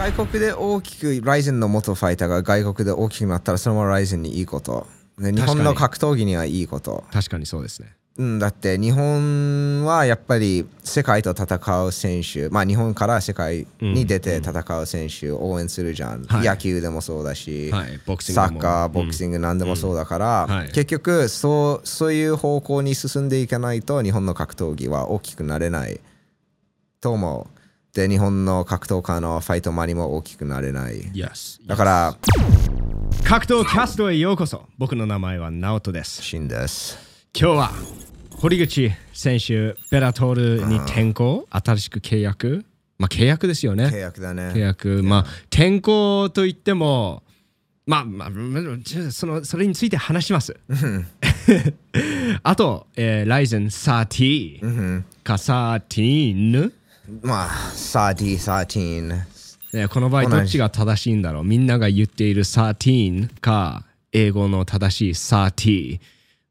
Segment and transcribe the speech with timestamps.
[0.00, 4.86] 外国で大きくライゼンの元ファイターが外国で大きくなったらそのままライゼンにいいこと。
[5.18, 7.04] で日本の格闘技にはいいこと。
[7.12, 7.92] 確かにそうですね。
[8.16, 16.24] うん、だって日本はやっぱり世界と戦う選手、まあ日本から世界に出て戦う選手を応援するじゃん。
[16.24, 16.46] はい。
[16.46, 18.00] 野球でもそうだし、はい。
[18.20, 20.56] サッカー、ボクシングなんでもそうだから、うん。
[20.56, 20.68] はい。
[20.68, 26.00] 結局そうそういう方向に進んでいかないと日本の格闘技は大きくなれない
[27.02, 27.59] と思う。
[27.92, 31.02] で、日本の格闘家のファイトマニも大きくなれない。
[31.12, 31.66] Yes.
[31.66, 32.16] だから、
[33.24, 34.66] 格闘キャストへようこそ。
[34.78, 36.22] 僕の名前はナオトです。
[36.22, 36.96] シンです。
[37.36, 37.70] 今日は
[38.36, 42.64] 堀口選手、ベラトールに転向、新しく契約。
[42.96, 43.86] まあ契約ですよね。
[43.86, 44.52] 契約だね。
[44.54, 45.02] 契約。
[45.02, 45.20] まあ
[45.50, 47.24] 転向といっても、
[47.86, 48.30] まあ、まあ、
[49.10, 50.56] そのそれについて話します。
[52.44, 56.72] あと、えー、ライゼン30か13、
[57.22, 59.22] まあ、30、13。
[59.72, 61.44] ね、この場合どっちが正しいんだろう？
[61.44, 66.00] みんなが言っている13か英語の正しい30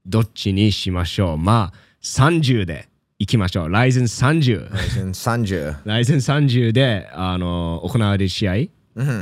[0.05, 1.37] どっちにしましょう？
[1.37, 3.69] まあ30でいきましょう。
[3.69, 5.79] ライゼン30 30。
[5.83, 8.53] ライゼン30であの行われる試合、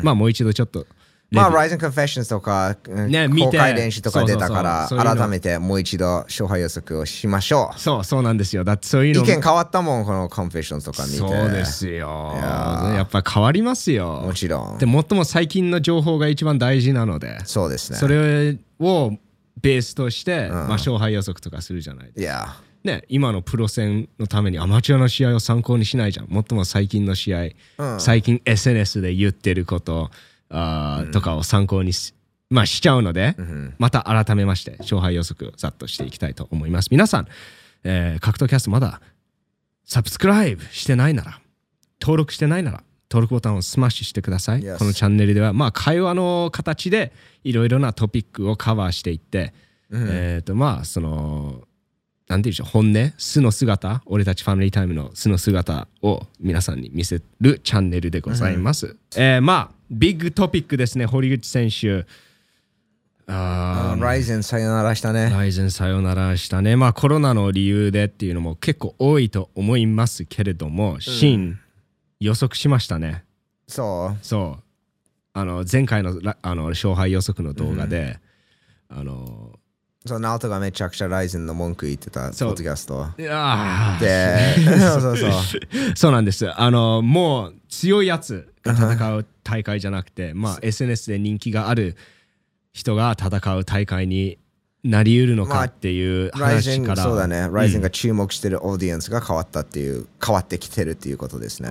[0.03, 0.85] まあもう一度ちょっと
[1.29, 5.13] まあ、Rise and Confessions とか、ね公開練習とか出たから、そうそうそう。
[5.13, 5.21] そういうの。
[5.21, 7.79] 改めてもう一度勝敗予測をしましょう。
[7.79, 8.63] そうそうなんですよ。
[8.63, 9.23] だってそういうの。
[9.23, 11.17] 意見変わったもん、この Confessions とか見て。
[11.17, 12.33] そうですよ。
[12.35, 14.21] ややっぱ変わりますよ。
[14.25, 14.77] もちろん。
[14.77, 14.85] で。
[14.85, 17.39] 最も最近の情報が一番大事なので。
[17.45, 17.97] そうですね。
[17.97, 19.11] それを
[19.61, 26.27] ベースとして、まあ、勝敗予測とかするじゃないいや、ね、今のプロ戦のためにアマチュアの試合を参考にしないじゃん。
[26.27, 27.49] 最も最近の試合、
[27.99, 30.09] 最近 SNS で言ってること
[30.49, 32.13] あー、とかを参考にし,、
[32.49, 33.35] まあ、しちゃうので、
[33.77, 36.89] また改めまして勝敗予測をざっとしていきたいと思います。
[36.91, 37.27] 皆さん、
[37.83, 39.01] えー格闘キャストまだ
[39.87, 41.39] subscribe してないなら、
[42.01, 44.61] 登録してないなら、登録ボタンをスマッシュしてください。
[44.61, 49.53] Yes このチャンネルでは、まあ、会話の形でいろいろなトピックをカバーしていって、
[49.91, 51.63] えっ、と、まあ、その、
[52.27, 58.97] なんていうんでしょう、本音、素の姿、俺たちファミリータイムの素の姿を皆さんに見せるチャンネルでございます。
[59.15, 62.05] えーまあ、ビッグトピックですね、堀口選手。
[63.29, 65.29] あー Rise and さよならしたね。
[65.29, 66.77] ライゼンさよならしたね。
[66.77, 71.59] まあコロナの理由でっていうのも結構多いと思いますけれども、シン、
[72.21, 73.25] 予測しましたね。
[73.67, 74.17] そう。
[74.21, 74.63] そう。
[75.33, 78.19] あの前回のラあの勝敗予測の動画で、
[78.87, 79.59] あの、
[80.07, 83.07] そう、ナオトがめちゃくちゃ Rise の文句言ってた、ポッドキャスト。
[83.17, 84.55] いやーで、
[84.91, 85.61] そうそうそう。
[85.95, 86.49] そうなんです。
[86.49, 91.95] あの、もう強いやつが戦う大会じゃなくて、まあ SNS で人気がある
[92.73, 94.37] 人が戦う大会に
[94.83, 97.03] なり得るのかっていうライゼン話から。
[97.03, 97.49] そうだね。
[97.51, 101.69] ライゼンが注目してるオーディエンスが変わったっていう、変わってきてるっていうことですね。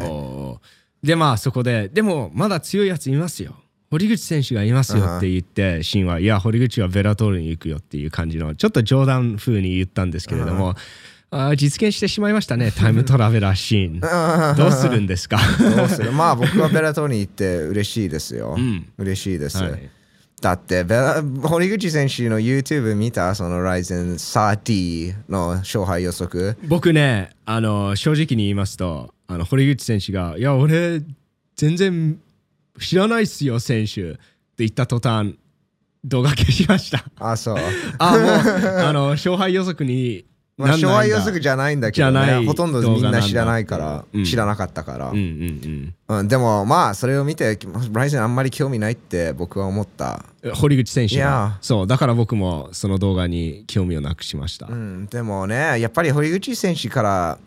[1.03, 3.55] でまあそこででもまだ強いやついますよ
[3.91, 10.75] 堀口選手がいますよって言ってシンはいや堀口はベラトールに行くよっていう感じのちょっと冗談風に言ったんですけれども、
[11.31, 11.57] あー。
[11.57, 14.57] 実現してしまいましたねタイムトラベラーシーン。
[14.57, 15.39] どうするんですか？
[15.77, 16.13] どうする？
[16.13, 18.57] まあ僕はベラトーに行って嬉しいですよ。
[18.99, 19.59] 嬉しいです。
[19.63, 19.91] はい。
[20.41, 26.59] だってベラ、堀口選手の YouTube 見たその Ryzen 30の勝敗予測。
[26.69, 31.01] 僕ねあの正直に言いますとあの堀口選手が「いや俺
[31.57, 32.19] 全然
[32.81, 34.19] 知らないっすよ選手」って
[34.59, 35.37] 言った途端
[36.05, 37.05] 動画消しました。
[37.19, 37.57] あ、そう。
[37.99, 40.25] あもうあの勝敗予測に
[40.59, 45.17] まあ、勝敗予測じゃないんだけど、ね、ほとんどみんな知らないから、うん知らなかったから、うん。
[45.17, 51.59] うんうんでもまあそれを見て Ryzen あんまり興味ないって僕は思った、うん堀口選手が？
[51.61, 57.39] そうだから僕もその動画に興味をなくしました、うん、でもねやっぱり堀口選手から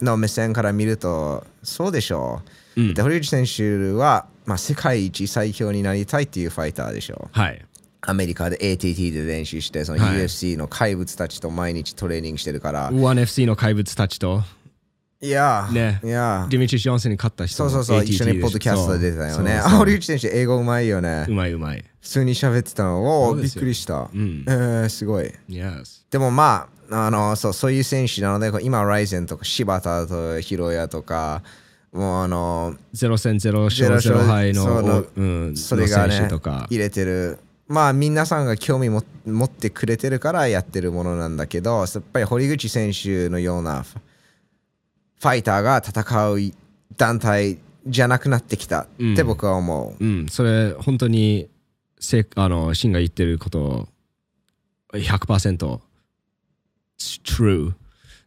[0.00, 2.40] の目線から見るとそうでしょ
[2.76, 2.94] う、うん。
[2.94, 7.64] で堀口選手は、まあ、世界一最強になりたいっていうファイターでしょはい。
[8.00, 10.16] アメリカで ATT で練習してそのはい。
[10.16, 14.42] UFC の怪物たちと毎日トレーニングしてるから、1FC の怪物たちと。
[15.20, 16.00] いやー、ね。
[16.02, 16.46] いや。
[16.46, 19.58] ーディミトリ・ジョンソンに勝った人もそうそうそう一緒にポッドキャストで出てたよね。
[19.58, 21.26] あ堀口選手英語うまいよね。
[21.28, 21.84] うまいうまい。
[22.00, 23.04] 普通に喋ってたの。
[23.04, 24.44] おおびっくりした、ん。
[24.48, 25.32] えー、すごい。
[25.48, 31.44] Yes でもまあ、あのそうそういう選手なので、今、ライゼンとか柴田とヒロヤとか、
[31.92, 36.20] もうあの、0戦0勝ゼロ勝0敗のうん、それがね。
[36.20, 37.38] 手とか、入れてる。
[37.66, 46.38] まあ、皆さんが興味も持ってくれてるからやってるものなんだけど、やっぱり堀口選手のようなファイターが戦う
[46.96, 50.04] 団体じゃなくなってきたって僕は思う。
[50.04, 51.48] うん、それ本当に
[52.00, 53.88] せあのシンが言ってること
[54.92, 55.80] 100%
[57.24, 57.72] true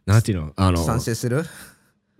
[0.06, 0.52] なんていうの？
[0.56, 1.44] あの賛成する？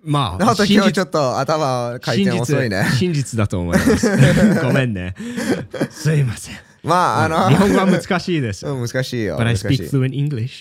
[0.04, 2.84] まあ、今日ちょっと頭回転遅いね。
[2.98, 4.10] 真実真実だと思います。
[4.62, 5.14] ごめんね。
[5.90, 6.56] すいません。
[6.84, 8.66] まあ、あの、日本語は難しいです。
[8.66, 9.38] うん難しいよ。
[9.38, 10.60] But I speak い fluent English.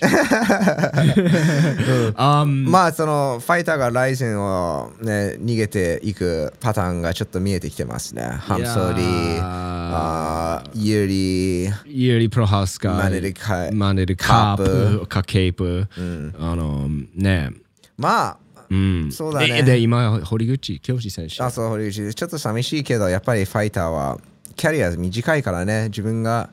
[2.15, 8.23] um, まあ、その、ファイターがライゼンをね、逃げていくパターンがちょっと見えてきてますね。
[8.23, 15.87] I'm sorry、あーユーリー、ユーリ・プロハースカ、マネルカマネルカーカプかケープ、
[16.39, 17.51] あのね、
[17.97, 18.37] まあ、
[18.73, 21.43] うん、そうだねでで今、堀口教師選手。
[21.43, 24.19] あそう堀内ちょっと寂しいけどやっぱりファイターは
[24.55, 26.49] キャリア短いからね自分が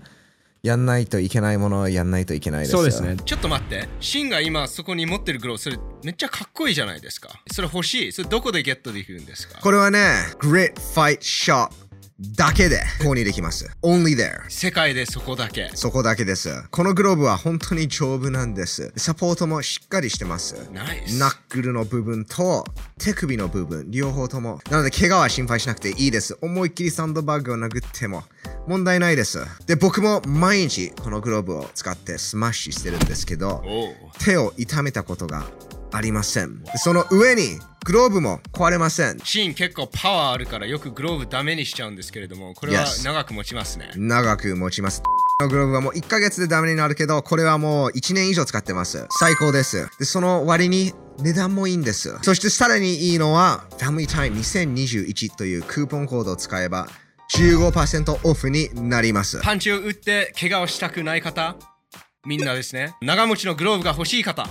[0.62, 3.16] やんないといけないものをやんないといけないですよそうですね。
[3.24, 3.88] ちょっと待って。
[3.98, 7.30] シンが今そこに持ってるグローブ、それめっちゃかっこいいじゃないですか。
[7.50, 8.12] それ欲しい。
[8.12, 9.58] それどこでゲットできるんですか？
[9.62, 9.98] これはね
[10.38, 11.70] Grit Fight Shop
[12.20, 13.70] だけで購入できます。
[13.82, 14.42] Only there.
[14.50, 15.70] 世界でそこだけ。
[15.74, 16.64] そこだけです。
[16.70, 18.92] このグローブは本当に丈夫なんです。
[18.96, 20.68] サポートもしっかりしてます。
[20.70, 21.18] ナイス。
[21.18, 22.66] ナックルの部分と
[22.98, 24.60] 手首の部分両方とも。
[24.70, 26.36] なので怪我は心配しなくていいです。
[26.42, 28.24] 思いっきりサンドバッグを殴っても
[28.66, 29.38] 問題ないです。
[29.66, 33.62] で僕も毎日このグローブを使ってスマッシュしてるんですけど
[34.22, 35.46] 手を痛めたことが
[35.92, 36.62] ありません。
[36.62, 39.18] でその上にグローブも壊れません。
[39.20, 43.90] シーン結構パワーあるからよくグローブダメにしちゃうんですけれども、これは Yes 長く持ちますね。
[43.96, 45.02] 長く持ちます。
[45.02, 49.06] このグローブはもう1ヶ月でダメになるけどこれはもう1年以上使ってます。
[49.18, 49.88] 最高です。
[49.98, 52.16] でその割に値段もいいんです。
[52.22, 56.86] そしてさらにいいのは Family Time 2021というクーポンコードを使えば
[57.32, 59.40] 15%オフになります。
[59.40, 61.56] パンチを打って怪我をしたくない方、
[62.26, 62.94] みんなですね。
[63.00, 64.46] 長持ちのグローブが欲しい方、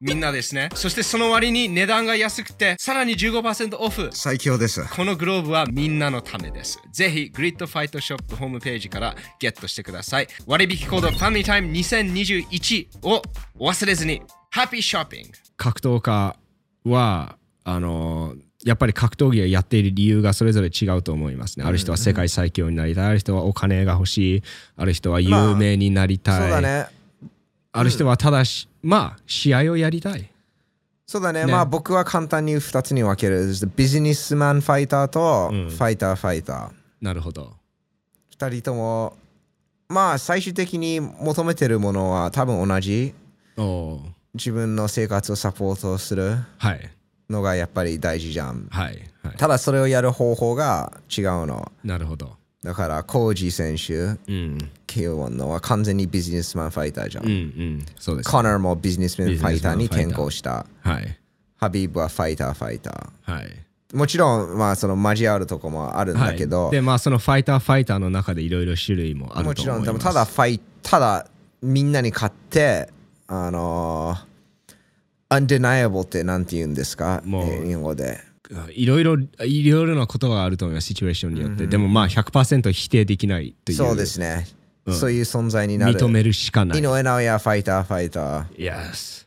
[0.00, 0.70] みんなですね。
[0.74, 4.08] そしてその割に値段が安くて、さらに15%オフ。
[4.14, 6.80] 最強ですこのグローブはみんなのためです。
[6.90, 10.28] ぜひ、グリッドファイトショップホームページからゲットしてください。
[10.46, 13.20] 割引コード FamilyTime2021 を
[13.58, 14.22] お忘れずに。
[14.48, 16.34] ハッピーショッピング格闘家
[16.84, 21.66] は、あのやっぱり格闘技をやっている理由がそれぞれ違うと思いますね。
[21.66, 24.42] ある人は世界最強になりたい、ある人はお金が欲しい、
[24.76, 26.99] ある人は有名になりたい、そうだね
[27.72, 30.30] ある人はただし、まあ、試合をやりたい。
[31.06, 31.44] そうだね。
[31.44, 31.52] ね。
[31.52, 33.52] まあ僕は簡単に2つに分ける。
[33.76, 35.66] ビジネスマンファイターとフうん。
[35.68, 36.70] ァイターファイター、
[37.00, 37.52] なるほど。
[38.38, 39.16] 2人とも
[39.88, 43.12] まあ最終的に求めてるものは多分同じ。
[44.34, 46.90] 自分の生活をサポートするはい、
[47.28, 48.68] のがやっぱり大事じゃん。
[48.70, 49.36] はい、はい。
[49.36, 51.70] ただそれをやる方法が違うの。
[51.82, 52.36] なるほど。
[52.62, 58.30] だからコージー選手うん、K1 のは完全にビジネスマンファイターじゃん、うん、うん、そうです。
[58.30, 60.66] コナーもビジネスマンファイターに転向した。
[60.82, 61.18] はい、
[61.56, 63.44] ハビーブはファイターファイタはい。
[63.92, 69.58] ーもちろんまあその交わるとこもあるんだけど、はい、でまあそのファイターファイターの中でいろいろ種類もあると思います。
[69.58, 71.26] もちろんでもただファイただ
[71.62, 72.90] みんなに勝って
[73.26, 77.22] あのー、undeniable ってなんて言うんですか？
[77.24, 77.46] もう。
[77.46, 78.20] えー日本語で
[78.72, 84.46] いろいろいろいろなことがあると思いますシチュエーションによって、でもまあ100%否定できないというそうですね、
[84.88, 85.98] そういう存在になる。
[85.98, 86.78] 認めるしかない。
[86.78, 88.46] 井上尚弥ファイターファイター。
[88.56, 89.20] Yes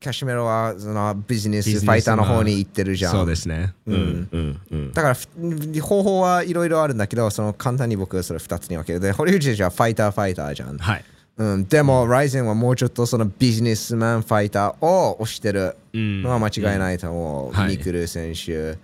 [0.00, 3.12] キャシメロはそのビジネススファイターの方に行ってるじゃん。
[3.12, 3.72] そうですね。
[3.86, 4.28] うん。
[4.32, 9.00] うんうんだからふ方法はいろいろあるんだけどその簡単に僕はそれ2つに分ける。
[9.00, 10.76] で堀内選手はファイターファイターじゃん。
[10.78, 11.04] はい
[11.38, 15.76] うん、でも、ライゼンはもうちょっとそのビジネスマンファイターを推してる。
[15.94, 17.48] のは間違いないと思う。
[17.48, 17.52] うん。
[17.52, 17.76] はい。
[17.76, 18.78] ミクル選手、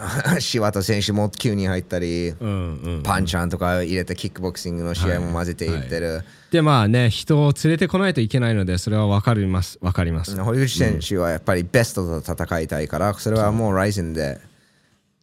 [0.40, 6.22] 柴田選手も9人入ったり、うんうんパンチャンとか入れてキックボクシングの試合も混ぜていってる。
[6.50, 9.78] でまあね人を連れてこないといけないのでそれは分かります。
[9.80, 10.40] 分かります。
[10.42, 14.40] 堀口選手はやっぱりベストと戦いたいから、それはもうライゼンで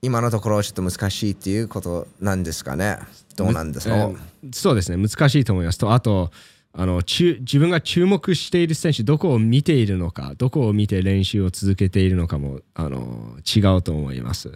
[0.02, 2.98] 今のところちょっと難しいっていうことなんですかね。
[3.36, 4.18] どうなんですか、えー
[4.54, 5.78] そうですね難しいと思います。
[5.78, 6.32] とあと
[6.74, 14.52] あの中自分が注目している選手どこを見ているのかどこを見て練習を続けているのかもあの違うと思います。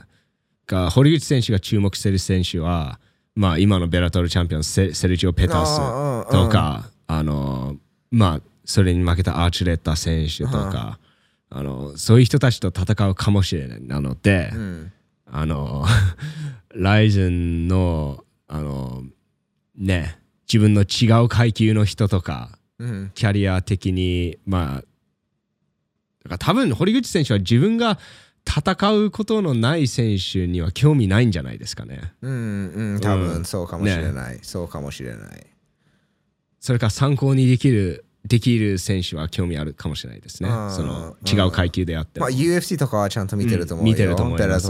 [0.68, 3.00] が堀口選手が注目している選手は、
[3.36, 5.78] まあ、今のベラトルチャンピオンセセルジオ・ペタス
[6.32, 7.76] とかあの
[8.12, 11.00] まあそれに負けたアーチュレッタ選手とか
[11.50, 14.94] あのそういう人たちと戦うかもしれないなので、うん
[15.34, 15.86] あの、
[16.76, 19.04] ライゼンの、あの、
[19.78, 24.86] ね、自分の違う階級の人とか、うんキャリア的に、まあ、だか
[26.30, 27.98] ら多分、堀口選手は自分が
[28.46, 32.14] 戦うことのない選手には興味ないんじゃないですかね。
[32.22, 34.40] うんうん、多分そうかもしれない。
[34.42, 35.48] そうかもしれない。
[36.60, 40.50] それから参考にできる、できる選手は興味あるかもしれないですね。
[40.70, 42.28] その違う階級であっても。
[42.28, 43.92] まあ、UFC とかはちゃんと見てると思うよ。
[43.92, 44.70] うん見てると思います。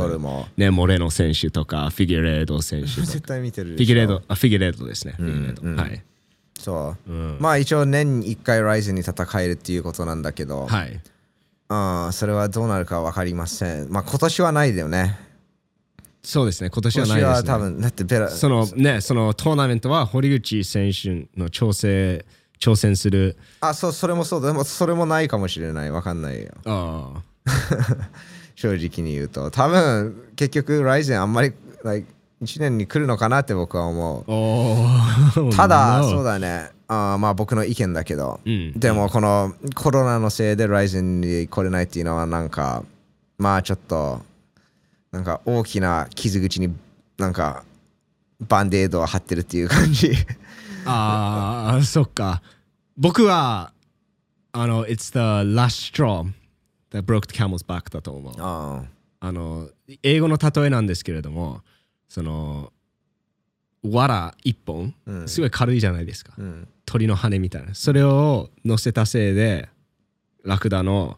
[0.58, 3.08] ね、モレノ選手とか、フィギュレード選手とか。
[3.08, 5.16] 絶対見てるフィギュレード、あ、フィギュレードですね。
[5.18, 5.62] フィギュレード。
[5.64, 6.04] うんはい。
[6.58, 7.12] そう。
[7.12, 11.00] うんまあ一応年に1回ライズに戦えるっていうことなんだけど、はい。
[11.70, 13.92] うん、それはどうなるか分かりません。
[13.92, 15.18] まあ今年はないだよね。
[16.24, 17.52] そうですね、今年今年はないです、ね。
[17.52, 22.26] は多分、だってベラ、そのね、そのトーナメントは堀口選手の調整、
[22.62, 23.36] 挑戦する。
[23.60, 24.48] あ、そう、それもそうだ。
[24.48, 25.92] でもそれもないかもしれない。
[25.92, 26.52] 分かんないよ。
[26.66, 27.22] あ
[28.56, 29.50] 正直に言うと。
[29.50, 31.54] 多分、結局、ライゼンあんまり、
[31.84, 32.08] like
[32.44, 34.22] 1年に来るのかなって僕は思
[35.50, 36.70] う ただ、そうだね。
[36.88, 42.84] あーまあ僕の意見だけど、うんでもこのコロナのせいでライゼンに来れないっていうのはなんか
[43.38, 44.22] まあちょっと
[45.14, 46.76] なんか大きな傷口に
[47.18, 47.64] なんか
[48.42, 50.12] バンデードを貼ってるっていう感じ
[50.86, 52.42] ああ、そっか。
[52.98, 53.74] 僕は、
[54.52, 55.20] あの、It's the
[55.56, 56.32] last straw
[56.92, 58.34] that broke the camel's back だと思う。
[58.40, 58.84] あ
[59.20, 59.70] あの、
[60.04, 61.62] 英語の例えなんですけれども、
[62.10, 62.74] その、
[63.84, 66.34] 藁一本、うんすごい軽いじゃないですか。
[66.38, 67.74] ーうん鳥の羽みたいな。
[67.74, 69.70] それを乗せたせいで、
[70.44, 71.18] ラクダの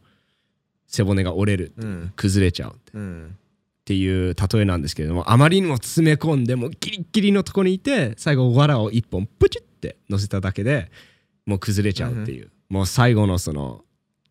[0.87, 1.73] 背骨が折れる。
[1.77, 3.37] うん崩れちゃうってうん
[3.83, 10.89] っていう例えなんですけれどもあまりにも詰め込んでもうギリッギリのとこにいて最後藁を一本プチって乗せただけで
[11.45, 13.83] もう崩れちゃうっていう、もう最後のその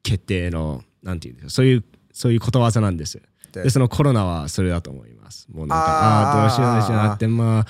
[0.02, 3.20] 決定のなんていうんですかそういうそういうことわざなんです
[3.52, 5.46] ででそのコロナはそれだと思います。
[5.52, 6.38] もうなんかあー。
[6.38, 7.66] あどうしようどうしようなってまあ、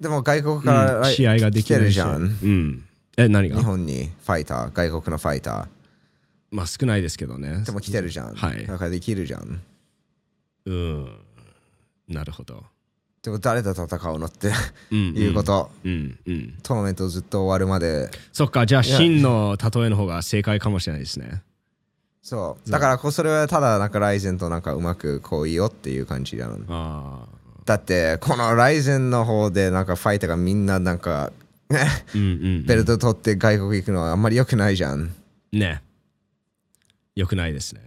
[0.00, 2.22] でも外国から、うん試合ができるじゃん。
[2.22, 2.84] うん。
[3.16, 3.58] え何が？
[3.58, 5.66] 日本にファイター外国のファイター。
[6.52, 7.64] まあ少ないですけどね。
[7.64, 8.64] でも来てるじゃん、はい。
[8.64, 9.60] だからできるじゃん
[10.66, 11.18] うん。
[12.08, 12.64] なるほど。
[13.22, 14.50] でも誰と戦うのって
[14.90, 16.58] うんいうこと、うんうん。
[16.62, 18.10] トーナメントずっと終わるまで。
[18.32, 21.42] そっかじゃあ真の例えの方が正解かもしれないですね。
[22.22, 22.70] そう。
[22.70, 26.58] だからこうそれはただなんかライゼンとなんかうまくこういいよっていう感じなの。
[26.68, 27.26] あ
[27.64, 31.32] だってこのライゼンの方でなんかファイターがみんななんか
[31.70, 31.76] あ
[32.14, 32.24] うんう
[32.60, 35.14] んベルト取って外国行くのはあんまり良くないじゃん。
[35.52, 35.82] ね。
[37.14, 37.80] よくないですね。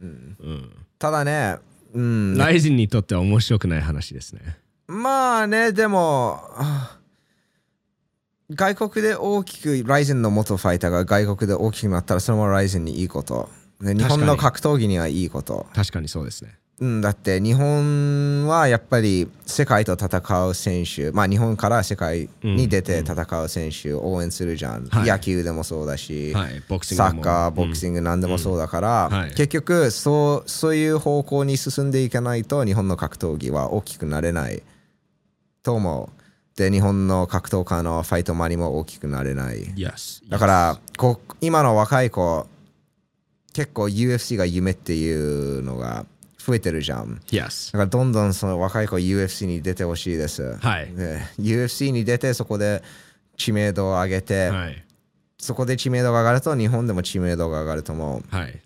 [0.00, 1.56] うん、ただね
[1.94, 2.36] うん。
[2.36, 4.58] ライジンにとっては面白くない話ですね。
[4.86, 6.98] まあねでもあ
[8.50, 13.48] 外国で大きくライゼンの元ファイターが外国で大きくなったらそれもライゼンにいいこと。
[13.80, 15.66] で日本の格闘技にはいいこと。
[15.74, 24.86] 確かにそうですねうん、だって日本はやっぱり世界と戦う選手、まあ日本から世界に出て戦う選手を応援するじゃん。
[24.86, 25.08] はい。
[25.08, 26.62] 野球でもそうだし、はい。
[26.82, 29.30] サッカー、ボクシングなんでもそうだから、はい。
[29.34, 34.62] 結局そうそういう方向に進んでいかないと日本の格闘技は大きくなれない
[35.62, 36.58] と思う。
[36.58, 39.62] で、日本の格闘家のファイトマニも大きくなれない。
[39.76, 42.48] Yes だからこう今の若い子
[43.52, 46.04] 結構 UFC が夢っていうのが
[46.44, 47.20] 増えてるじゃん。
[47.28, 50.56] Yes だからどんどんその若い子 UFC に出てほしいです。
[50.56, 50.94] はい。
[50.94, 52.82] で UFC に出てそこで
[53.36, 54.84] 知名度を上げて、はい。
[55.38, 58.36] そこで知名度が上がると日本でも知名度が上がると思う。
[58.36, 58.60] はい。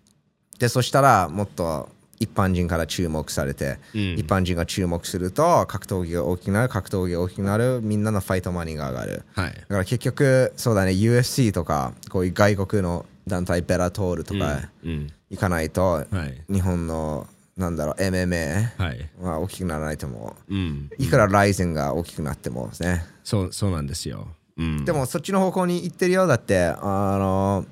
[0.58, 1.88] で、そしたらもっと
[2.20, 4.00] 一般人から注目されて、うん。
[4.18, 9.25] 一般人が注目すると格闘技が大きくなる、格闘技が大きくなる、みんなのファイトマニーが上がる。
[9.35, 9.52] はい。
[9.52, 15.12] だから結局、そうだね、UFC とか、こういう外国の団体、ベラトールとかうん。
[15.30, 16.06] 行かないと、は
[16.49, 16.52] い。
[16.52, 17.26] 日本の、
[17.59, 19.11] なんだろう、MMA はい。
[19.21, 20.55] は大きくならないと思う。
[20.55, 20.91] うん。
[20.97, 23.05] いくらライゼンが大きくなってもですね。
[23.25, 24.29] そうそうなんですよ。
[24.57, 24.85] うん。
[24.85, 26.29] でもそっちの方向に行ってるよ。
[26.29, 26.77] だって、あ
[27.19, 27.67] の、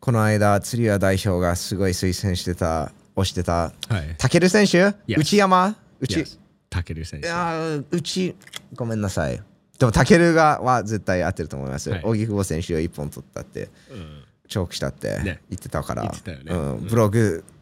[0.00, 4.14] この間、釣り屋代表がすごい推薦してた、推してた、はい。
[4.18, 5.76] タケル選手？Yes 内山？
[6.00, 8.36] 内、Yes タケル選い手やーうち、
[8.74, 9.42] ごめんなさい。
[9.78, 11.88] でも、タケルがは絶対合ってると思います。
[11.88, 12.02] はい。
[12.04, 14.24] 荻久保選手を一本取ったって、うん。
[14.48, 15.40] チョークしたってね。
[15.50, 16.10] 言ってたから、ね。
[16.46, 17.55] うん、ブログ、す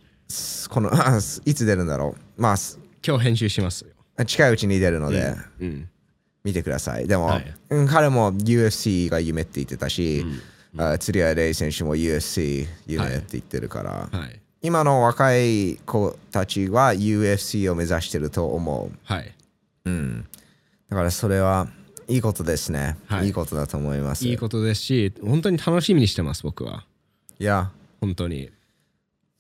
[0.71, 0.91] この、
[1.45, 2.43] いつ出るんだろう。
[2.43, 5.89] まあ、す今日編集しますよ近いうちに出るので、うん
[6.45, 7.09] 見てください。
[7.09, 10.27] でも、はいうん彼も UFC が夢って言ってたし、
[10.77, 19.35] あ釣り合いレイ選手も UFC 夢って言ってるから、はい今の若い子たちは UFC を目指してると思はい。
[19.85, 19.91] う。
[19.91, 20.25] うん。
[20.89, 21.69] だからそれは
[22.09, 22.97] いいことですね。
[23.07, 24.27] はいいいことだと思います。
[24.27, 26.87] いいことですし、本当に楽しみにしてます、僕は。
[27.39, 28.51] いや、本当に。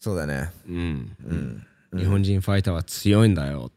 [0.04, 0.50] そうだね。
[0.68, 1.66] うん。
[1.96, 3.70] 日本人ファイターは強いんだよ。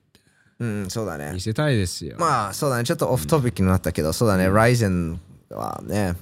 [0.60, 1.39] うん、そうだね見。
[1.39, 2.17] せたいですよ。
[2.19, 6.15] まあそうだね、ちょっとオフトピックになったけど、そうだね、ライゼンはね、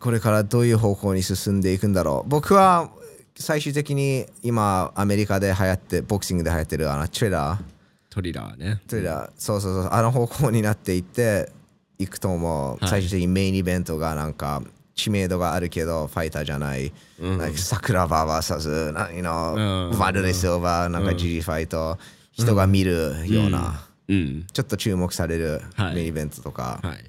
[0.00, 2.28] これからどういう方向に進んでいくんだろう。
[2.30, 2.90] 僕は
[3.36, 7.62] 最終的に今、アメリカで流行って、ボクシングで流行ってるあのトレーラー、
[8.08, 8.80] トリラーね。
[8.88, 11.52] トレーラー、そうそうそう、あの方向になっていって、
[11.98, 12.78] いくと思う。
[12.78, 14.62] はい最終的にメインイベントがなんか、
[14.94, 21.98] 知名度があるけど、ファイターじゃない、うんなんか桜庭 VS、な you know うんバルレ・シルバー、なんか GG ファイト、
[22.32, 23.86] 人が見るような。
[24.08, 24.46] うん。
[24.52, 27.04] ちょっと注目されるはいメインイベントとか、はい。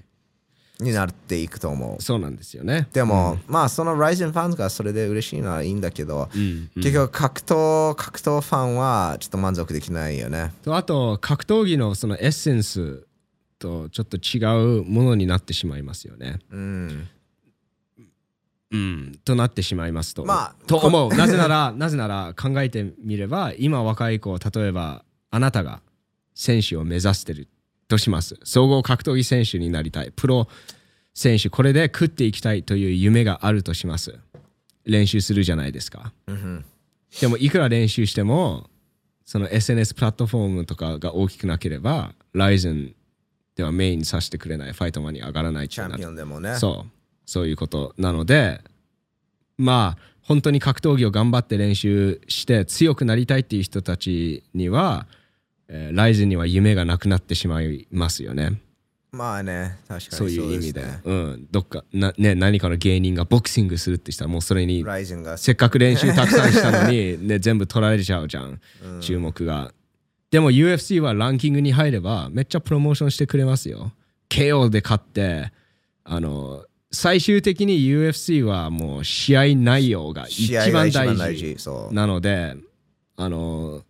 [0.80, 2.02] になっていくと思う。
[2.02, 2.88] そうなんですよね。
[2.94, 10.52] でも、まあその Ryzen ファンがそれで嬉しいのはいいんだけど、うんうん結局格闘格闘ファンはちょっと満足できないよね。
[10.64, 13.06] とあと格闘技のそのエッセンス
[13.60, 14.40] とちょっと違
[14.80, 16.40] うものになってしまいますよね。
[16.52, 17.08] うん。
[18.74, 20.26] うん、となってしまいますと。
[20.26, 21.10] まあと思う。
[21.16, 25.82] なぜなら、 なぜなら考えてみれば、今若い子、例えばあなたが
[26.34, 27.48] 選手を目指してる
[27.88, 28.40] とします。
[28.44, 30.12] 総合格闘技選手になりたい。
[30.16, 30.50] プロ
[31.14, 34.18] 選手、これで食っていきたいという夢があるとします。
[34.86, 36.12] 練習するじゃないですか。
[36.28, 36.66] うん
[37.22, 38.72] でも、いくら練習しても、
[39.24, 42.96] その SNS プラットフォームとかが大きくなければ、ライゼン
[43.56, 46.56] ではメインにさせてくれない、ファイトマンに上がらないチャンピオンでもね。
[46.56, 48.62] そうそういうことなので
[49.58, 55.08] まあ本当に格闘技を頑張って練習して強くなりたいっていう人たちには、
[55.68, 58.62] えーライズには夢がなくなってしまいますよね。
[59.14, 60.84] まあね、確かにそういう意味で。
[61.04, 64.84] うん、どっかな、ね、何かの芸人がボクシングするってしたらもうそれに
[65.38, 68.60] せっかく練習たくさんしたのに、 ね、全部取られちゃうじゃん、
[69.02, 69.72] 注目が。
[70.32, 73.94] でも UFC はランキングに入ればめっちゃプロモーションしてくれますよ。
[74.30, 75.52] KO で勝って、
[76.04, 81.58] あの、最終的に UFC はもう試合内容が一番大大事。
[81.92, 82.56] なので、
[83.18, 83.84] あの、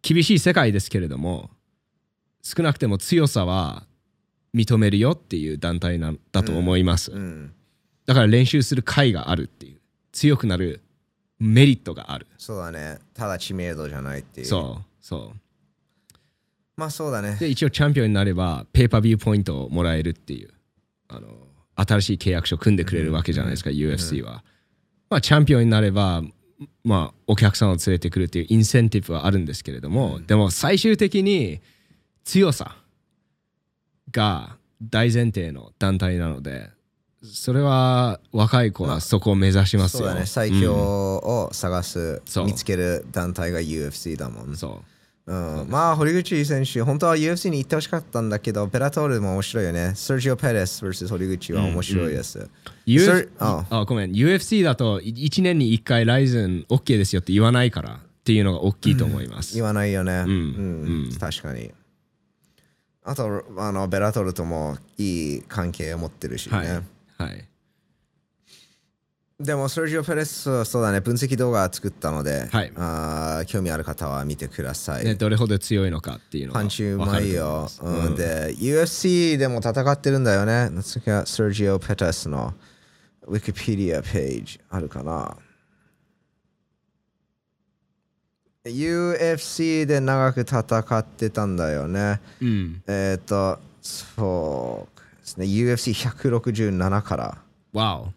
[0.00, 1.50] 厳しい世界ですけれども、
[2.42, 3.84] 少なくても強さは
[4.54, 7.12] 認めるよっていう団体なんだと思います。
[7.12, 7.52] うん。
[8.06, 9.80] だから練習する会があるっていう
[10.12, 10.80] 強くなる
[11.38, 12.98] メリットがあるそうだね。
[13.12, 14.46] ただ知名度じゃないっていう。
[14.46, 16.20] そうそう
[16.76, 17.36] まあそうだね。
[17.38, 20.50] で一応チャンピオンになればペーパービューポイントをもらえるっていう
[21.08, 21.28] あの
[21.76, 24.42] 新しい契約書組んでくれるわけじゃないですか、UFC は、
[25.10, 26.22] まあチャンピオンになれば
[26.84, 31.60] まあお客さんを連れてくるっていうインセンティブはあるんですけれども、でも最終的に
[32.24, 32.76] 強さ
[34.10, 36.70] が大前提の団体なので
[37.22, 40.26] それは若い子はそこを目指しますよ、そうだね。
[40.26, 42.46] 最強を探す、そう。
[42.46, 44.95] 見つける団体が UFC だもんそう
[45.26, 49.92] うん、まあ、堀口選手、本当は UFC に行ってほしかったんだけど、ベラトールも面白いよね。
[49.96, 52.48] セルジオ・ペレス vs 堀口は面白いです。
[52.86, 53.66] U- それあ。
[53.68, 54.12] あごめん。
[54.12, 60.12] UFC だと1年に1回ライズン OK ですよって言わないからっていうのが大きいと思います、言わないよね。
[60.12, 60.30] うん。
[60.30, 60.34] う
[61.08, 61.16] ん。
[61.18, 61.72] 確かに。
[63.02, 66.56] あと、あのベラトールともいい関係を持ってるしね。
[66.56, 66.68] はい。
[67.18, 67.48] はい
[69.38, 75.04] でも、セルジオ・ペレス、そうだね、分析動画作ったので、はいあー興味ある方は見てください。
[75.04, 77.68] ね、どれほど強いのかっていうのがパンチうまいよ。
[77.82, 80.70] うん、で、UFC でも戦ってるんだよね。
[80.82, 82.54] 次はセルジオ・ペテスの
[83.26, 85.36] ウィキペディアページあるかな。
[88.64, 92.22] UFC で長く戦ってたんだよね。
[92.40, 95.44] うんえっ、と、そうですね。
[95.44, 97.38] UFC167 から。
[97.74, 98.08] わお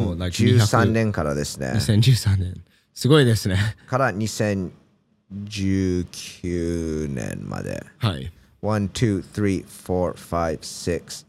[0.00, 1.72] もう like 200 2013年からですね。
[1.74, 2.54] 2013年。
[2.94, 3.76] すごいですね。
[3.86, 7.84] から2019年まで。
[7.98, 8.32] はい。
[8.62, 11.24] 1, 2, 3, 4, 5, 6,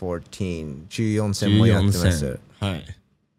[0.88, 2.18] 14戦もやって14ます。
[2.18, 2.38] 戦。
[2.60, 2.84] はい。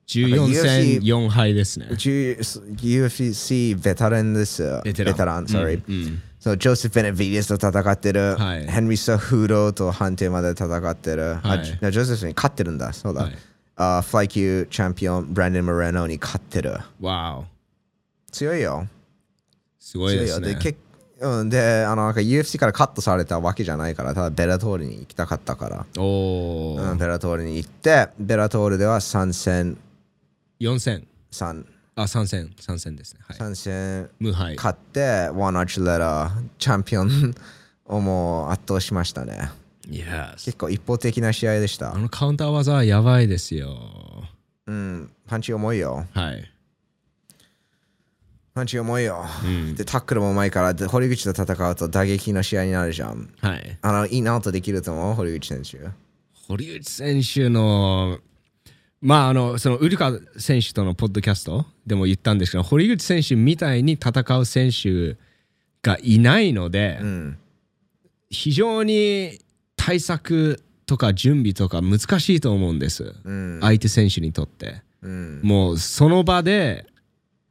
[0.08, 1.88] 14戦 UFC 4敗ですね。
[1.92, 4.64] UFC ベテランです。
[4.84, 8.66] ベテラン sorry、うんそうジョセフ・ベネビディスと戦ってる、はい。
[8.66, 11.66] ヘンリー・サフードと判定まで戦ってる、あはい。
[11.66, 13.24] ジョジョセフに勝ってるんだ、そうだ。
[13.24, 13.38] はい。
[13.76, 16.78] あフライ級チャンピオン、ブランデン・モレノに勝ってる。
[17.02, 17.46] わお
[18.32, 18.88] 強いよ。
[19.80, 20.48] すごいですね。
[20.48, 20.60] 強いよ。
[20.60, 20.78] で、け
[21.22, 29.78] うん、で、あの、なんか UFC からカットされたわけじゃないから、ただベラトールに行きたかったから、おお、うん、ベラトールに行って、ベラトールでは3戦、
[30.62, 31.06] 4戦。
[31.32, 31.66] 3、
[32.00, 37.36] あ3戦3戦ですねはい3戦無敗勝って、ワンアーチレラチャンピオン
[37.86, 39.50] をもう圧倒しましたね。
[39.90, 41.98] Yes 結構一方的な試合でしたあ。
[41.98, 44.24] のカウンター技はやばいですよ
[44.68, 46.06] うん、パンチ重いよ。
[46.14, 46.52] はい
[48.54, 49.26] パンチ重いよ。
[49.44, 53.34] うんで、タックルもうまいから、で堀口と戦うと打撃の試合になるじゃん。
[53.42, 55.90] はいあの、インアウトできると思う、堀口選手。
[56.48, 58.20] 堀内選手の
[59.02, 65.18] まああのそのウルカ選手とのポッドキャストでも言ったんですけど堀口選手みたいに戦う選手
[65.82, 67.38] がいないので、うん。
[68.30, 69.40] 非常に
[69.76, 73.60] 対策とか準備とか難しいと思うんです、うん。
[73.62, 75.42] 相手選手にとってうん。
[75.44, 76.86] もうその場で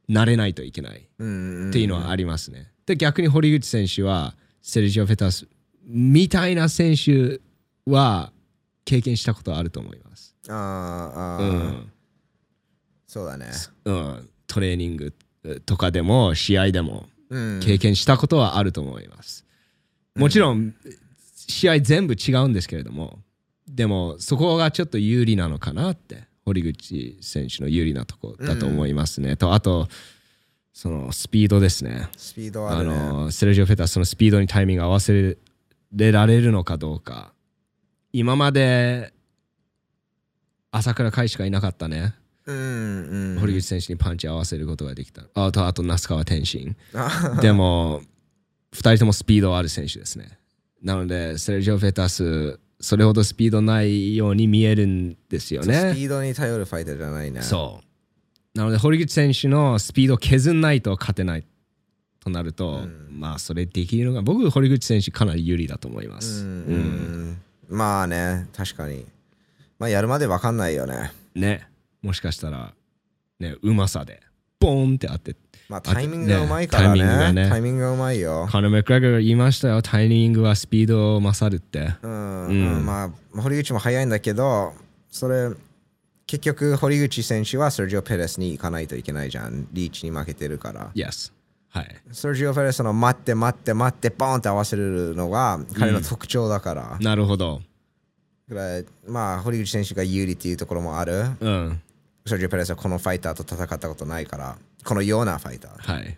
[0.09, 1.69] 慣れないといけないうん。
[1.69, 2.71] っていうのはありますね。
[2.85, 5.47] で逆に堀口選手はセルジオ・フェタス
[5.85, 7.39] みたいな選手
[7.85, 8.31] は
[8.85, 10.28] 経験したことあると思います。
[10.49, 11.91] あーあうー、ん。
[13.07, 13.47] そうだね。
[13.85, 15.13] うん、トレーニング
[15.65, 17.59] とかでも試合でもうん。
[17.61, 19.45] 経験したことはあると思います。
[20.15, 20.73] もちろん
[21.35, 23.19] 試合全部違うんですけれども
[23.67, 29.87] でもそこがちょっと有利なのかなって堀口選手の有利なとこだと思いますね、とあと
[30.73, 32.09] そのスピードですね。
[32.17, 32.95] スピードあるね。
[32.95, 35.37] のセルジオ・フェタそのスピードにタイミング合わせ
[35.95, 37.33] られるのかどうか。
[38.11, 39.13] 今まで
[40.71, 42.13] 朝倉海しかいなかったね、
[42.45, 43.39] うんうん。
[43.39, 45.23] 堀口選手にパンチ合わせることができた。
[45.33, 46.75] あとあと那須川天心。
[46.93, 48.01] あでも
[48.73, 50.37] 2人ともスピードある選手ですね。
[50.81, 58.57] なのでセルジオ・フェタスそれほどスピードないように見えるんですよスねピードに頼るファイターじゃないねそう。
[58.57, 61.45] なので堀口選手のスピードを削んないと勝てない
[62.19, 66.49] となると、まあそれできるのが僕堀口選手かなり有利だと思います、うん
[67.69, 67.77] うん。
[67.77, 69.05] まあね確かに
[69.79, 71.11] まあやるまでわかんないよね。
[71.33, 71.67] ね。
[72.01, 72.73] もしかしたら
[73.39, 74.21] ねうまさで
[74.59, 75.35] ボーンって当て
[75.69, 77.33] まあタイミングがうまいからね。
[77.33, 78.47] ねタイミングがうまいよ。
[78.51, 79.81] カナ・メクレガーが言いましたよ。
[79.81, 81.93] タイミングはスピードを勝るって。
[82.01, 82.77] うん、うん。
[82.77, 82.85] うん。
[82.85, 84.73] まあ堀口も速いんだけど
[85.09, 85.51] それ
[86.27, 89.67] 結局堀口選手はセルジオ・ペレスに行かないといけないじゃん。
[89.71, 90.91] リーチに負けてるから。
[90.95, 91.31] Yes
[91.69, 91.95] はい。
[92.11, 97.61] セルジオ・ペレスの待って待って待ってボーンって合わせるのが彼の特徴だから、なるほど
[98.49, 101.23] だからまあ堀口選手が有利っていうところもある。
[101.39, 101.81] うん。
[102.25, 105.93] セルジオ・ペレスはこのファイターと戦ったことないからこのようなファイター。
[105.93, 106.17] はい。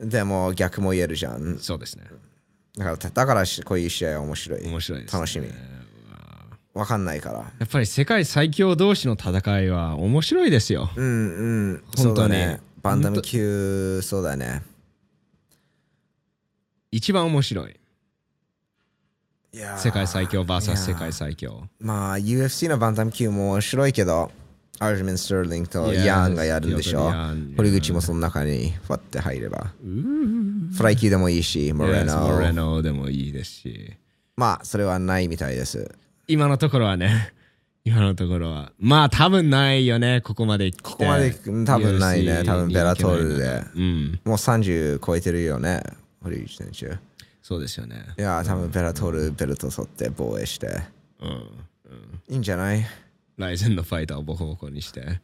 [0.00, 1.58] でも逆も言えるじゃん。
[1.58, 2.04] そうですね。
[2.76, 4.62] だからだからしこういう試合は面白い。
[4.64, 5.48] 面白いです、ね、楽しみ。
[6.72, 7.38] わかんないから。
[7.38, 10.90] やっぱり世界最強同士の戦いは面白いですよ。
[10.94, 11.84] うんうん。
[11.96, 12.04] 本当に。
[12.04, 12.60] そうだね。
[12.82, 14.62] バンダム級そうだね。
[16.92, 17.79] 一番面白い
[19.52, 21.64] 世界最強 VS 世界最強。
[21.80, 24.30] まあ UFC のバンタム級も面白いけど
[24.78, 27.10] アルジメン・スターリングとヤンがやるんでしょ？
[27.56, 29.72] 堀口もその中にファって入れば。
[30.76, 33.96] フライ級でもいいしモレ Yes モレノノでもいいですし。
[34.36, 35.90] まあそれはないみたいです。
[36.28, 37.32] 今のところはね
[37.84, 38.72] 今のところは。
[38.78, 40.82] まあ多分ないよねここまで来て。
[40.82, 41.32] ここまで
[41.66, 42.44] 多分ないね。
[42.44, 43.64] 多分ベラトールで。
[43.74, 44.20] うん。
[44.24, 45.82] もう30超えてるよね
[46.22, 46.96] 堀口選手
[47.50, 48.06] そうですよね。
[48.16, 50.68] いや多分ベラトールベルト取って防衛して。
[51.20, 51.28] うん。
[52.28, 52.86] いいんじゃない？
[53.38, 55.20] ライゼンのファイターをボコボコにして。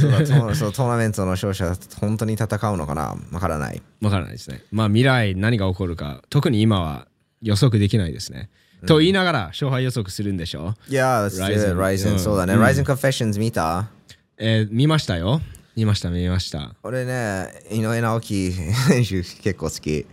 [0.00, 3.14] そうだトーそうトーナメントの勝者本当に戦うのかな？
[3.32, 3.82] わからない。
[4.00, 4.62] わからないですね。
[4.70, 7.06] まあ未来何が起こるか特に今は
[7.42, 8.48] 予測できないですね、
[8.86, 12.18] と言いながら勝敗予測するんでしょいや、ライゼン、 RIZIN うん。
[12.18, 12.54] そうだね。
[12.54, 12.60] うん。
[12.60, 13.90] ライゼンコンフェッションズ見た？
[14.38, 15.42] えー見ましたよ。
[15.76, 16.74] 見ました見ました。
[16.82, 20.06] 俺ね、井上直樹選手結構好き。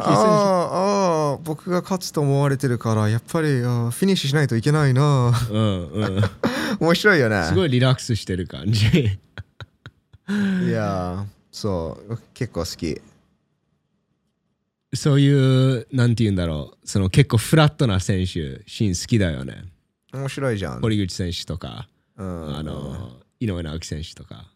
[0.00, 5.32] ああ、僕が勝つと思われてるから、やっぱりフィニッシュしないといけないな。
[5.48, 6.22] 手うんうん
[6.80, 7.44] 面白いよね。
[7.44, 8.86] すごいリラックスしてる感じ
[10.66, 13.00] いや、そう、結構好き。
[14.94, 19.64] そういうなんて言うんだろうその結構フラットな選手シーン好きだよね
[20.12, 20.82] 面白いじゃん。
[20.82, 21.88] 堀口選手とか、
[22.18, 24.52] うん、あの井上直樹選手とか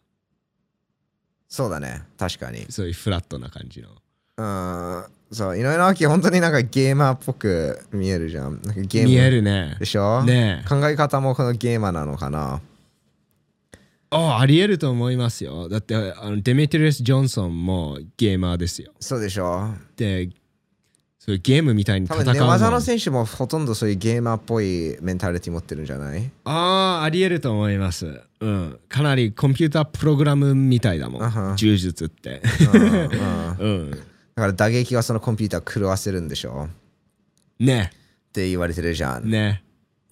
[1.49, 2.65] そうだね、確かに。
[2.69, 3.89] そういうフラットな感じの
[4.37, 8.61] うん、そう、井上直樹、本当になんかゲーマーっぽく見えるじゃん。
[8.63, 9.75] なんかゲーム見えるね。
[9.79, 10.23] でしょ？
[10.23, 10.63] ね。
[10.65, 12.61] え考え方もこのゲーマーなのかな？
[14.09, 15.67] あありえると思いますよ。
[15.67, 18.93] だってあのデメトリアス・ジョンソンもゲーマーですよ。
[18.99, 19.69] そうでしょ？
[19.97, 20.29] で
[21.19, 26.31] そういうゲームみたいに多戦うの分寝技の選手もほとんどそういうゲーマーっぽいメンタリティ持ってるんじゃない？
[26.45, 28.21] ああありえると思います。
[28.39, 28.79] うん。
[28.87, 31.55] かなりコンピュータープログラムみたいだもん。
[31.57, 32.41] 柔術って。
[33.59, 34.03] うんうん
[34.37, 36.69] だうんから打撃はそのコンピューター狂わせるんでしょ
[37.59, 37.91] ね
[38.29, 39.29] って言われてるじゃん。
[39.29, 39.63] ね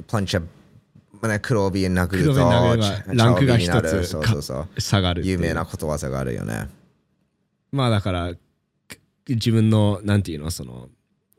[0.07, 0.41] パンチャ
[1.21, 2.39] まあね、黒帯に殴ると
[3.13, 4.81] ランクが一つそうそうそう。
[4.81, 6.67] 下がる有名なことわざがあるよね。
[7.71, 10.89] まあだからく自分のなんていうのその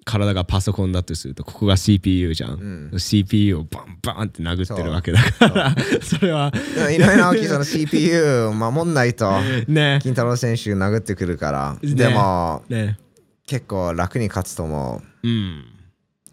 [0.06, 9.28] 体がパソコンだとするとここが CPU じゃん、CPU をバンバンって殴ってるわけだから それはでも井上直樹その CPU 守んないと
[9.66, 11.76] ね金太郎選手殴ってくるから。
[11.82, 12.98] ねでもね
[13.48, 15.28] 結構楽に勝つと思う。
[15.28, 15.64] うん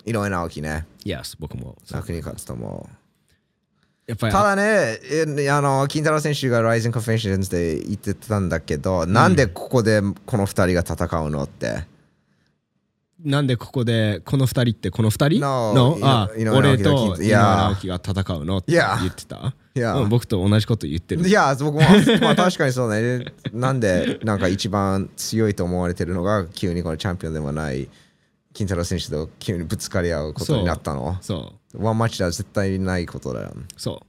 [0.06, 0.86] 井上直樹ね。
[1.04, 2.96] Yes 僕も楽に勝つと思う。
[4.06, 11.92] やっぱりただね、えあの金太郎選手が Rising Confessions で言ってたんだけど、なんでここでこの2人が戦うのって。
[13.24, 15.98] なんでここでこの二人ってこの二人？No の
[16.58, 19.54] 俺と井上直樹が戦うのって言ってた？
[20.10, 21.82] 僕と同じこと言ってるいや、 僕も、
[22.22, 23.34] まあ確かにそうね。
[23.54, 27.90] なんで、なんか一番強いと思われてるのが、急にこのチャンピオンでもない
[28.54, 31.18] 金太郎選手と急にぶつかり合うことになったの。
[31.22, 33.54] そうワンマッチでは絶対ないことだよ。
[33.78, 34.02] そ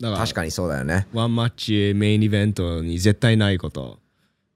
[0.00, 1.06] うだから確かにそうだよね。
[1.12, 3.98] ワンマッチメインイベントに絶対ないこと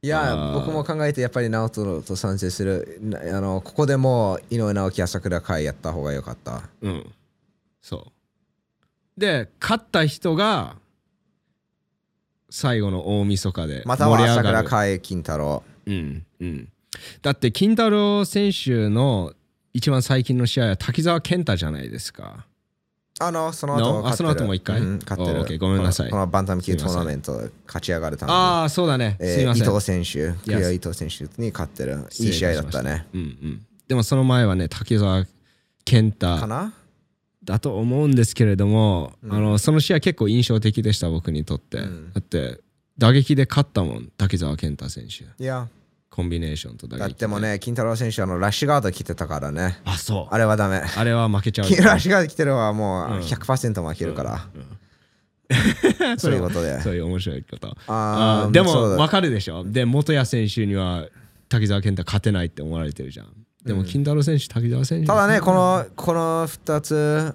[0.06, 2.98] いいや僕も考えてやっぱり直人と賛成する。
[3.02, 6.62] なあのここでも井上直樹朝倉海やった方が良かった。
[6.80, 7.12] うん。
[7.82, 8.06] そ
[9.16, 9.20] う。
[9.20, 10.76] で勝った人が
[12.50, 15.64] 最後の大晦日でまたは朝倉海金太郎。
[15.86, 16.68] うんうん。
[17.22, 19.32] だって金太郎選手の
[19.74, 22.46] 一番最近の試合は滝沢健太じゃないですか
[23.18, 24.80] あのその後あその後もう一回？
[24.80, 25.40] うん勝ってる。
[25.40, 26.10] お OK ごめんなさい。
[26.10, 27.32] このこのバンタム級トーナメント
[27.66, 29.72] 勝ち上がるためにああそうだね、すいえー伊ません。
[29.72, 32.06] 藤選手、クリア伊藤選手に勝ってる。
[32.18, 33.06] いい試合だったね。
[33.14, 33.66] うんうん。
[33.88, 35.24] でもその前はね滝沢
[35.84, 36.74] 健太かな？
[37.44, 39.32] だと思うんですけれども、うん。
[39.32, 42.12] あのその試合結構印象的でした僕にとって、うん。
[42.12, 42.60] だって
[42.98, 45.24] 打撃で勝ったもん滝沢健太選手。
[45.42, 45.68] いや、
[46.10, 49.78] コンビネーションと打撃だってもね、金太郎選手、あのラッシュガード着てたからね。
[49.84, 50.82] あそうあれはダメ。
[50.96, 54.48] あれは負けちゃう ラッシュガード着てるのはもううん100%負けるから。
[54.54, 54.64] うん
[56.18, 56.80] そういうことで。
[56.82, 61.06] そういう面白いことあーあーでも分かるでしょで元谷選手には
[61.48, 63.26] 滝沢健太勝てないって思われてるじゃん
[63.64, 67.34] でも金太郎選手滝沢選手ただね、この、この2つ、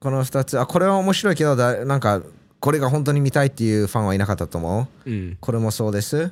[0.00, 2.22] この2つ、あ、これは面白いけど、だなんか、
[2.60, 5.10] これが本当に見たいっていうファンはいなかったと思う。
[5.10, 6.30] うんこれもそうです。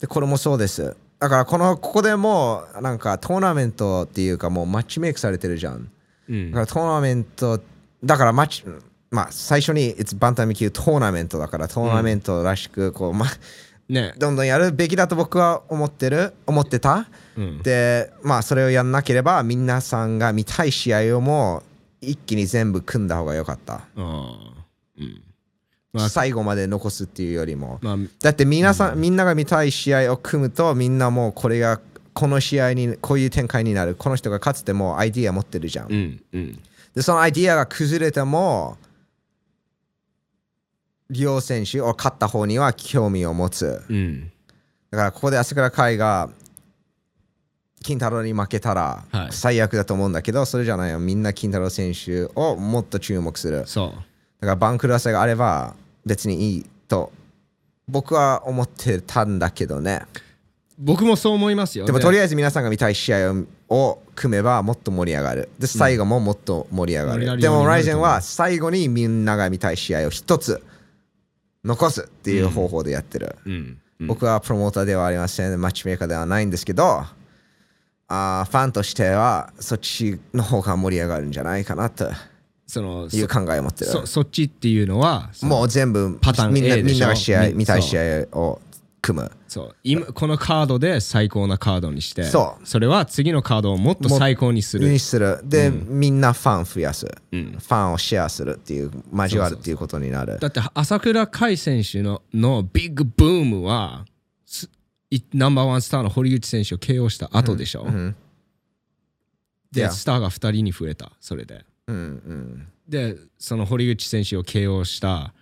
[0.00, 0.96] で、これもそうです。
[1.24, 5.90] だから、この、ここでもう、なんか、トーナメントっていうか、もうマッチメイクされてるじゃん。
[6.28, 7.62] うんだからトーナメント、
[8.04, 8.64] だからマッチ、
[9.10, 13.28] まあ最初にバンタム級トーナメントだからトーナメントらしくこう、まあ、
[13.88, 17.08] ねどんどんやるべきだと僕は思ってる、思ってた。
[17.38, 21.62] うんで、まあそれをやんなければ皆さんが見たい試合をもう
[22.02, 23.80] 一気に全部組んだ方が良かった。
[23.96, 24.53] うん
[25.94, 27.78] まあ最後まで残すっていうよりも。
[27.80, 31.80] まあだって皆さん、みんなが見たい試合を組むとみんなもうこれが
[32.12, 33.94] この試合にこういう展開になる。
[33.94, 35.86] この人が勝つってもうアイディア持ってるじゃん。
[35.86, 35.94] う。
[35.94, 36.58] んうん。
[36.94, 38.76] でそのアイディアが崩れても
[41.10, 43.82] 両選手を勝った方には興味を持つ。
[43.88, 44.32] うん。
[44.90, 46.28] だからここで朝倉海が
[47.84, 49.28] 金太郎に負けたらはい。
[49.30, 50.98] 最悪だと思うんだけど、それじゃないよ。
[50.98, 53.60] みんな金太郎選手をもっと注目する。
[53.60, 54.04] だそう。
[54.44, 55.74] から番狂わせがあれば
[56.04, 57.12] 別にいいと
[57.88, 60.02] 僕は思ってたんだけどね。
[60.78, 65.48] 僕もそう思いますよでもとりああえず皆さんが見たい試合をを組めばもっと盛り上がる。
[65.58, 70.62] で最後ももっと盛り上がる、盛り上がるでもライゼンは最後にみんなが見たい試合を一つ
[71.64, 73.78] 残すっていう方法でやってる、えうん。
[74.00, 74.06] うん。
[74.06, 77.04] 僕はプロモーターではありませんマッチメーカーではないんですけど
[78.08, 82.10] あーファンとしてはそっちの方が盛り上がるんじゃないかなと
[82.66, 83.90] そのいう考えを持ってる。
[83.90, 88.60] そそっちっていうのはもう全部パターンみんなみんなが試合み見たい試合を
[89.04, 89.30] 組む。
[89.48, 89.76] そう。
[89.84, 92.80] 今このカードで最高なカードにしてそう。
[92.80, 94.88] れは次のカードをもっと最高にする。
[94.88, 95.40] にする。
[95.44, 97.52] で、みんなファン増やす、うん。
[97.52, 100.38] ファンをシェアするっていう交わるっていうことになる。
[100.40, 104.06] だって朝倉海選手ののビッグブームは
[105.34, 108.16] ナンバーワンスターの堀口選手を KO した後でしょ、うん。
[109.76, 111.12] いやでスターが2人に増えた。
[111.20, 112.68] それでうんうん。
[112.88, 115.32] でその堀口選手を KO した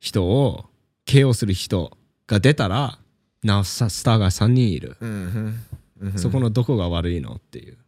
[0.00, 0.66] 人を
[1.06, 2.98] KO する人が出たら
[3.42, 6.18] なおさスターが3人いる、うんうんうん。
[6.18, 7.78] そこのどこが悪いのっていう。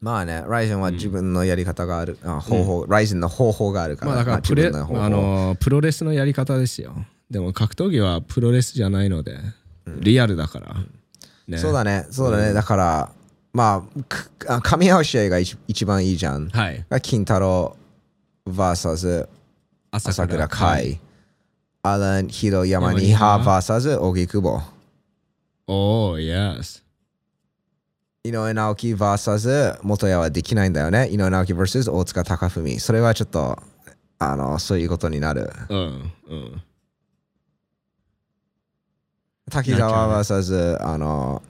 [0.00, 7.06] まあね、ライゼンは自分のやり方がある、あ方法、ライゼンの方法があるから、まあだから自プレ、あのプロレスのやり方ですよ。
[7.30, 9.38] でも格闘技はプロレスじゃないので、
[9.86, 10.74] リアルだから、
[11.46, 13.12] ね、そうだね、そうだね、だから、
[13.52, 13.86] ま
[14.46, 16.48] あ噛み合う試合が一一番いいじゃん。
[16.48, 17.76] はいが金太郎
[18.46, 19.28] VS
[19.90, 21.00] 朝倉海、
[21.82, 24.62] アラン・ヒロ・山ニハ VS 荻窪、
[25.66, 26.82] おお、yes
[28.24, 31.08] 井上直樹 VS 元谷はできないんだよね。
[31.08, 32.80] 井上直樹 VS 大塚貴文。
[32.80, 33.58] それはちょっと、
[34.18, 35.50] あの、そういうことになる。
[35.68, 36.62] うんうん
[39.50, 41.42] 滝沢 VS あの、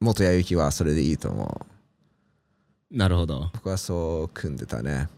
[0.00, 1.66] 元谷由紀はそれでいいと思
[2.92, 2.96] う。
[2.96, 5.08] なるほど僕はそう組んでたね。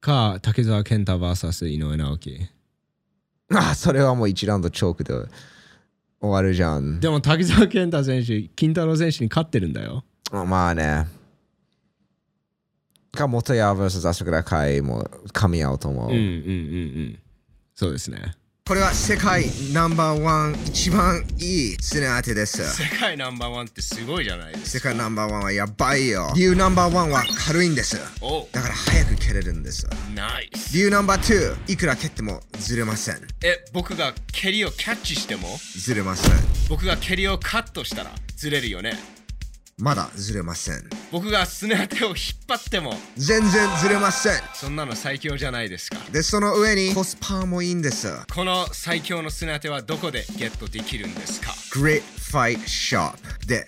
[0.00, 2.38] か竹澤健太 VS 井上直樹
[3.50, 5.14] あ、それはもう1ラウンドチョークで
[6.20, 7.00] 終わるじゃん。
[7.00, 11.06] でも竹澤健太選手金太郎選手に勝ってるんだよまあね。
[13.12, 16.10] か、元谷 VS 朝倉海も噛み合うと思う。
[16.10, 16.26] うんうんうんう
[17.14, 17.18] ん
[17.74, 18.34] そうですね
[18.68, 22.62] これは世界ナンバーワン一番いい常当てです。
[22.76, 26.30] 世界ナンバーワンってすごいじゃないです世界ナンバーワンはやばいよ。
[26.36, 27.96] 理由ナンバーワンは軽いんです。
[28.20, 29.88] おだから早く蹴れるんです。
[30.14, 33.14] ナイス理由ナンバー2、いくら蹴ってもずれません。
[33.42, 35.48] え僕が蹴りをキャッチしても？
[35.74, 36.34] ずれません。
[36.68, 38.98] 僕が蹴りをカットしたらずれるよね
[39.80, 40.82] まだずれません。
[41.12, 42.16] 僕がスネ当てを引っ
[42.48, 44.32] 張っても全然ずれません。
[44.52, 48.08] そんなの最強じゃないですかで、その上にコスパもいいんです。
[48.34, 53.12] この最強のスネ当てはどこでゲットできるんですか？Great Fight Shop
[53.46, 53.66] で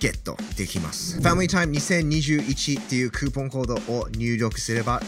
[0.00, 1.20] ゲットできます。
[1.20, 5.00] Family Time 2021っていうクーポンコードを入力すれば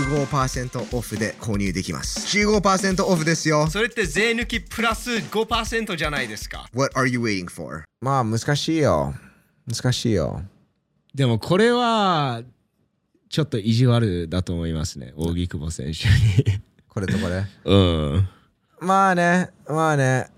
[0.00, 2.36] 15%オフで購入できます。
[2.38, 3.68] 15%オフですよ。
[3.68, 7.84] それって税抜きプラス5%じゃないですか What are you waiting for?
[8.00, 9.14] まあ難しいよ。
[9.66, 10.42] 難しいよ。
[11.14, 12.42] でもこれは
[13.28, 16.08] ちょっと意地悪だと思いますね扇久保選手
[16.50, 17.44] に これとこれ。
[17.64, 18.28] うん
[18.80, 20.28] まあね、まあね。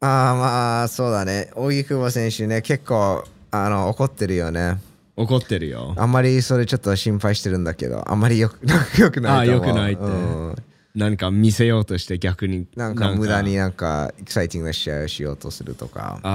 [0.00, 1.50] ああまあそうだね。
[1.54, 4.78] 荻久保選手ね、結構あの怒ってるよね。
[5.16, 8.60] 怒ってるよあんまりそれちょっと心配してるんだけど、あんまりよく
[9.00, 9.64] よくないと思う。
[9.64, 10.56] あ良くないってうん
[11.00, 16.28] 何か見せようとして逆になんか無駄になんかエキサイティングな試合をしようとするとか、フ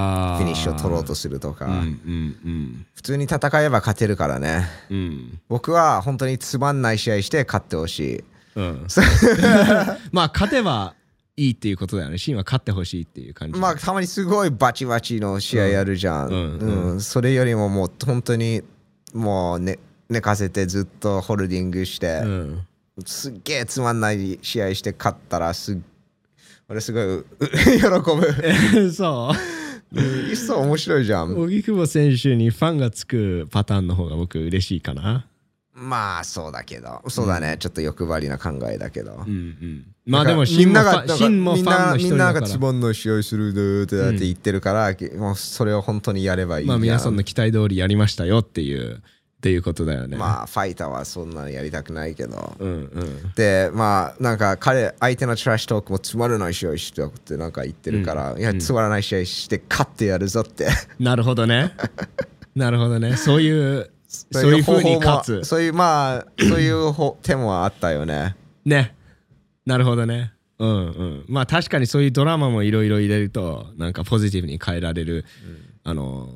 [0.43, 1.77] ィニッシュを取ろうとするとか、うんう
[2.49, 4.67] ん普通に戦えば勝てるからね。
[4.89, 4.97] うん。
[4.97, 8.23] うん僕は本当につまんない試合して勝ってほしい。
[8.55, 8.87] うん。
[10.11, 10.95] まあ勝てば
[11.37, 12.17] いいっていうことだよね。
[12.17, 13.59] シンは勝ってほしいっていう感じ。
[13.59, 16.27] まあたまにすごいバチバチの試合やるじゃん。
[16.29, 16.57] うん。
[16.57, 17.01] うん。
[17.01, 18.63] それよりももう本当に
[19.13, 19.77] もう、ね、
[20.09, 22.67] 寝かせてずっとホールディングして、うん
[23.05, 25.77] すっげえつまんない試合して勝ったらすっ
[26.67, 27.87] 俺すごいうう 喜
[28.71, 28.91] ぶ。
[28.91, 29.31] そ
[29.93, 31.37] ういっそ面白いじゃん。
[31.37, 35.27] 荻久保選手にファンがつくパターンの方が僕嬉しいかな。
[35.73, 39.13] まあそうだけど、そうだね、ちょっと欲張りな考えだけど。
[39.27, 39.85] うんうん。
[40.05, 42.17] まあでもみんながみん人だから。
[42.17, 46.65] ながつまんない試合するでってだって言ってるから、もうそれを本当にやればいい。
[46.65, 49.03] まあ皆さんの期待通りやりましたよっていう
[49.45, 50.17] っていうことだよね。
[50.17, 52.55] まあファイターはそんなのやりたくないけど。
[52.57, 53.31] うんうん。
[53.35, 60.67] でまあなんか彼相手のトラッシュトークもつまらない試合してよってなんか言ってるから、いやつまらない試合して勝ってやるぞって。
[60.99, 61.73] なるほどね。
[62.55, 63.17] なるほどね。
[63.17, 65.47] そういうそういう風に勝つ。
[65.47, 68.35] そういうまあそういう方手もあったよね。
[68.65, 68.95] ね。
[69.63, 70.33] なるほどね。
[70.57, 71.25] うんうん。
[71.27, 75.23] まあ確かにそういうドラマもいろいろ入れるとなんかポジティブに変えられる、
[75.83, 76.29] あの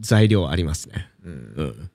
[0.00, 1.08] 材料ありますね。
[1.24, 1.90] うん、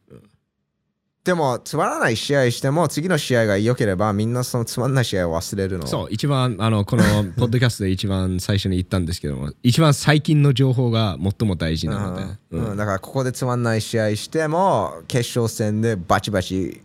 [1.27, 5.85] でもつまらない試合しても次の試合が良ければみんなそのつまんない試合を忘れるの。
[5.85, 7.03] そう一番あのこの
[7.35, 16.81] ポッドキャストで一番最初に言ったんですけども一番最近の情報が最も大事なので、うんうんだからここでつまんない試合しても決勝戦でバチバチ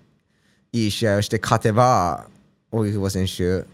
[0.73, 2.27] いい試合をして勝てば
[2.73, 3.65] 荻久保選手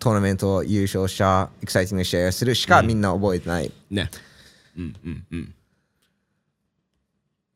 [0.00, 4.10] トーナメント優勝者エキサイティングな試合をするしかみんな覚えてない、ね。
[4.76, 5.54] うんうんうん。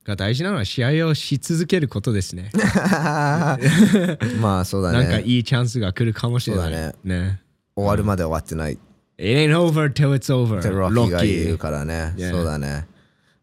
[0.05, 2.51] が大事なのは試合をし続けることですね。
[4.41, 6.71] まあそうだなんかねいいチャンスが来るかもしれない。
[6.71, 7.41] ねね。
[7.77, 8.79] 終わるまで終わってないっ
[9.19, 10.63] It ain't over till it's over.
[10.63, 12.31] てロッキーが言うからね Yeah.
[12.33, 12.87] そうだね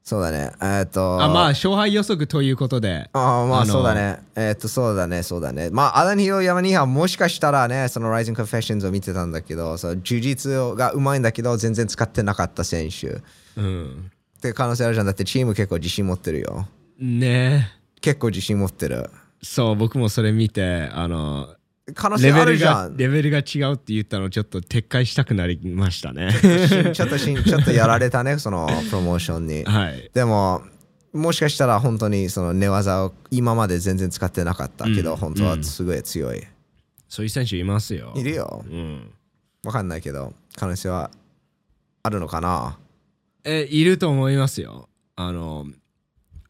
[0.03, 3.09] そうだねえーっとあまあ勝敗予測ということで。
[3.13, 4.19] ああまあそうだね。
[4.35, 5.69] えーっとそうだねそうだね。
[5.69, 13.19] まあアダニヒロ・ヤマニハもしかしたらねその Rising Confessions を見てたんだけどその呪術がうまいんだけど全然使ってなかった選手っ
[13.57, 14.11] うん。
[14.47, 16.67] て可能性あるじゃんだってチーム結構自信持ってるよ。
[16.99, 19.09] ね結構自信持ってる。
[19.41, 21.55] そう僕もそれ見てあの
[21.93, 22.91] 可能性あるじゃん。
[22.91, 26.31] がレベルが違うって言ったのちょっと撤回したくなりましたね。
[26.93, 29.63] ちょっとしん ちょっとやられたねそのプロモーションに。
[29.63, 30.09] はい。
[30.13, 30.63] でも
[31.13, 36.43] もしかしたら本当にその寝技を今まで全然使ってなかったけど、うん本当はすごい強い。
[37.07, 38.13] そういう選手いますよ。
[38.15, 38.65] いるよ。
[38.69, 39.11] うん。
[39.63, 41.09] わかんないけど可能性は
[42.03, 42.77] あるのかな？
[43.47, 44.89] え、いると思いますよ。
[45.15, 45.65] あの、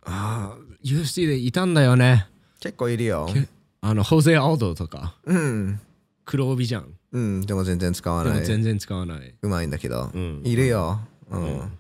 [0.04, 2.28] ああ、UFC でいたんだよね。
[2.60, 3.30] 結構いるよ。
[3.32, 3.48] け
[3.82, 5.80] あの、ホゼ・アルドとか、うん。
[6.26, 6.94] 黒帯じゃん。
[7.12, 8.34] うん、でも全然使わない。
[8.34, 9.36] でも全然使わない。
[9.42, 10.10] うまいんだけど。
[10.14, 11.00] うんいるよ。
[11.30, 11.44] うん。
[11.44, 11.77] うん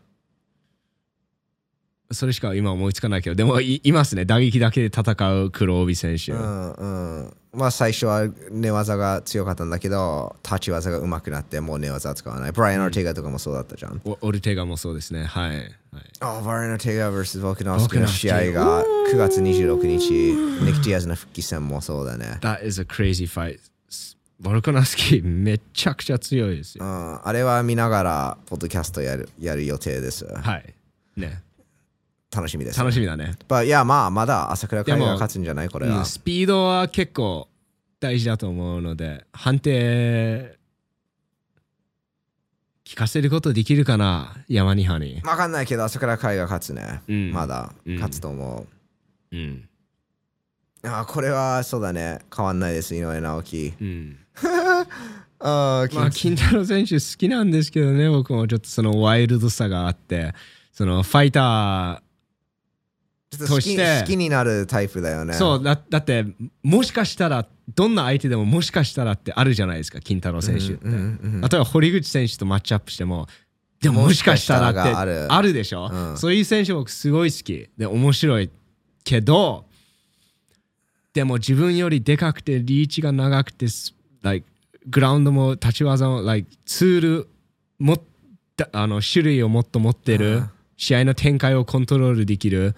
[2.12, 4.26] それしか今思いつかないけど、でもいいますね。
[4.26, 6.32] 打撃だけで戦う黒帯選手。
[6.32, 6.86] うんう
[7.26, 15.26] んまあ最初は寝技が強かったんだけど立ち技が上手くなってもう寝技は使わないブライアン・オルテガとかもそうだったじゃん、おオルテガもそうですね。
[15.26, 15.58] はい。
[15.58, 15.70] はい、
[16.20, 23.60] あブライアン・オルテガ vs ボクノフスキの試合が9月26日ニック・ディアズの復帰戦もそうだね That is a crazy fight.
[24.40, 26.86] ボルコナスキーめちゃくちゃ強いですよ。
[26.86, 30.76] うんあれは見ながらポッドキャストやるやる予定ですはい。
[31.16, 31.42] ね。
[32.36, 32.80] 楽しみです。
[32.80, 33.36] 楽しみだね。
[33.48, 36.00] But いやまあまだ朝倉海が勝つんじゃないこれは。
[36.00, 37.48] うんスピードは結構
[38.00, 40.58] 大事だと思うので判定
[42.86, 47.32] 聞かせることできるかな山にはに、わかんないけど朝倉海が勝つね、うん。
[47.34, 47.96] まだうん。
[47.96, 48.66] 勝つと思
[49.32, 49.70] う、うん。
[50.84, 52.20] あこれはそうだね。
[52.36, 53.74] 変わんないです井上直樹。
[53.82, 54.18] うん、
[55.40, 60.34] あまあ金太郎選手好きなんですけどね僕もちょっとそのワイルドさがあって
[60.72, 62.07] そのファイター
[63.46, 64.00] として。
[64.02, 65.34] 好きになるタイプだよね。
[65.34, 66.26] そうだだって
[66.64, 71.42] もしかしたらどんな相手でももしかしたらってあるじゃないですか金太郎選手って、うんうんうん。
[71.42, 73.28] 例えば堀口選手とマッチアップしても
[73.82, 74.80] でももしかしたらって
[75.30, 75.54] ある。
[75.54, 76.18] でしょ、うん。
[76.18, 77.70] そういう選手僕すごい好き。
[77.78, 78.50] で面白い
[79.04, 79.66] けど
[81.14, 84.46] でも自分よりでかくてリーチが長くてす like
[84.88, 87.28] グラウンドも立ち技も、like、ツール
[87.78, 87.98] も
[88.72, 90.50] あの種類をもっと持ってる、うん。
[90.78, 92.76] 試合の展開をコントロールできる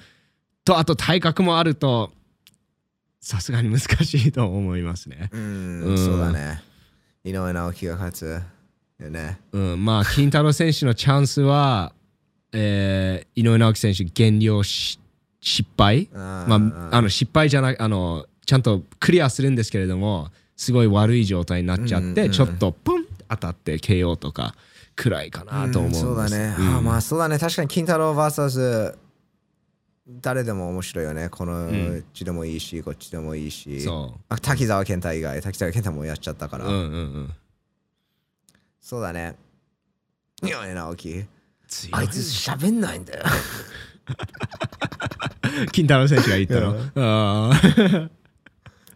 [0.70, 2.12] とあと体格もあると
[3.20, 5.30] さすがに難しいと思いますね。
[5.32, 6.62] うん、うんそうだね。
[7.24, 8.42] 井上直樹が勝つ。
[9.00, 9.40] よね。
[9.52, 11.94] うん、まあ金太郎選手のチャンスは、
[12.54, 15.00] えー井上直樹選手減量し
[15.42, 16.58] 失敗、あま
[16.92, 24.56] あ、あの失敗じゃないあのちゃんとクリアするんですけれどもすごい悪い状態になっちゃって、うんうんうんちょっとポン当たって KO とか
[24.96, 26.56] くらいかなと思うんです、そうだね。
[26.60, 27.40] うんあまあそうだね。
[27.40, 28.96] 確かに金太郎 VS
[30.10, 31.30] 誰でも面白いよね。
[31.30, 33.80] このんうちでもいいし、こっちでもいいし。
[33.82, 36.66] そあ滝沢健太以外、滝沢健太もやっちゃったから。
[36.66, 36.86] う、うんうんう
[37.20, 37.32] ん、
[38.82, 39.36] そうだね。
[40.42, 41.28] 井上直樹。
[41.68, 43.26] 強いあいつ喋んないんだよ。
[45.72, 46.60] 金太郎選手が言った
[47.00, 47.54] の、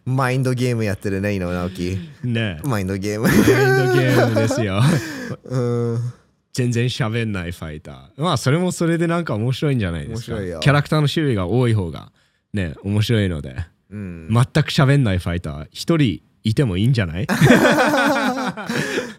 [0.04, 1.96] マインドゲームやってるね、井上直樹。
[2.24, 3.28] ねマインドゲーム。
[3.28, 3.52] マインド
[3.94, 4.82] ゲームですよ
[5.44, 5.58] う
[5.94, 6.12] ん。
[6.54, 8.22] 全然喋んないファイター。
[8.22, 10.38] まあそれもそれでなんか面白いんじゃないですか。
[10.60, 12.12] キャラクターの種類が多い方が
[12.54, 13.56] ね面白いので。
[13.90, 15.66] うん、全く喋んないファイター。
[15.70, 17.26] 一人いてもいいんじゃない？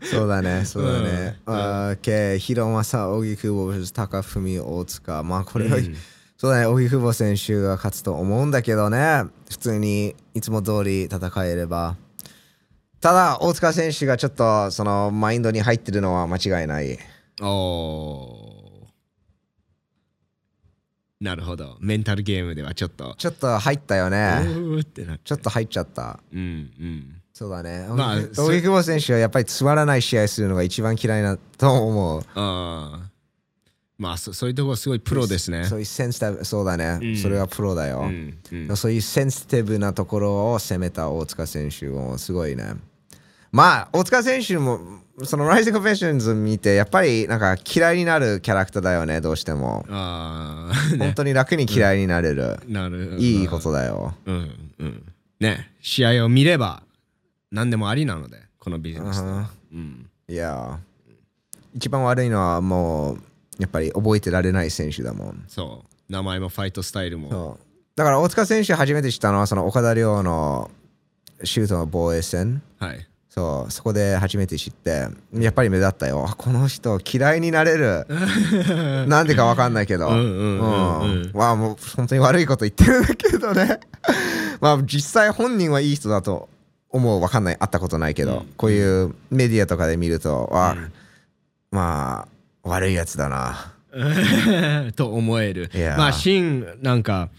[0.03, 1.39] そうだね、そうだね。
[1.45, 1.55] うん。
[1.55, 5.23] あーけ、広政、荻久保 vs 高文、大塚。
[5.23, 5.95] まあこれは、うん。
[6.37, 11.95] そうだね、荻久保選手が勝つと思うんだけどね、普通にいつも通り戦えれば。
[12.99, 16.99] ただ、大塚選手がちょっとそのマインドに入ってるのは間違いない。
[17.41, 18.85] おー
[21.21, 24.17] なるほどメンタルゲームではちょっとちょっと入ったようね。
[24.17, 26.19] ーってなちょっと入っちゃった。
[26.31, 26.41] うんう
[26.83, 27.87] んそうだね。
[27.89, 32.23] まあそ荻久保選手はやっぱりつまらない試合するのが一番嫌いなと思う。
[32.35, 33.15] あー
[33.97, 36.99] まあそそういうところすごいプロですねそういうセンシティブ、そうだね。
[37.01, 38.01] うんそれはプロだよ。
[38.01, 42.75] うんうんそういうセンシティブなところを攻めた大塚選手もすごいね。
[43.55, 44.81] まあ、大塚選手も、
[45.23, 49.85] そのライズ・コンフェッションズ見て、やっぱりなんか嫌いになるキャラクターだよね、どうしても。
[49.89, 52.59] ああ本当に楽に嫌いになれる。
[52.67, 53.15] なる。
[53.17, 54.13] いいことだよ。
[54.25, 55.13] うんうん。
[55.39, 55.71] ね。
[55.81, 56.83] 試合を見れば
[57.49, 59.23] 何でもありなのでこのビジネス。
[59.23, 59.47] でうん。
[59.71, 60.09] うん。
[60.27, 60.77] いや、
[61.73, 63.21] 一番悪いのはもう、
[63.57, 65.45] やっぱり覚えてられない選手だもん。
[65.47, 66.11] そう。
[66.11, 67.29] 名前もファイトスタイルも。
[67.29, 67.65] そう。
[67.95, 70.69] だから大塚選手初めて知ったのは、その岡田亮の
[71.45, 72.61] シュートの防衛戦。
[72.79, 76.25] はいそう、そこで初めて知って、やっぱり目立ったよ。
[76.25, 78.07] あこの人嫌いになれる。
[79.09, 80.07] なんでかわかんないけど。
[80.07, 83.81] うんうんうんうんうんまあもう本当に悪いこと言ってるんだけどね。
[84.61, 86.47] まあ実際本人はいい人だと
[86.89, 87.21] 思う。
[87.21, 87.57] わかんない。
[87.57, 88.37] 会ったことないけど。
[88.37, 90.77] うんこういうメディアとかで見ると、あ
[91.71, 92.25] ま
[92.63, 93.73] あ悪いやつだな。
[94.95, 97.29] と思えるまあシンなんか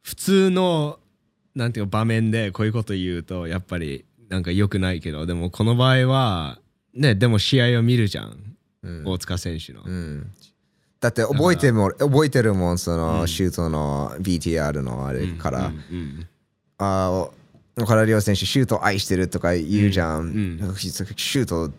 [0.00, 0.98] 普通の
[1.54, 6.58] なんていうか場面でこういうこと言うとやっぱりなんか良くないけどでもこの場合は
[6.94, 9.02] ねでも試合を見るじゃん、うん。
[9.06, 10.32] 大塚選手の、うん。
[11.00, 16.26] だって覚えても覚えてるもんそのシュートの BTR のあれから、うんうん
[16.78, 17.30] あー
[17.78, 21.70] 岡田亮選手シュート愛してるとか言うじゃん、うんなんかシュート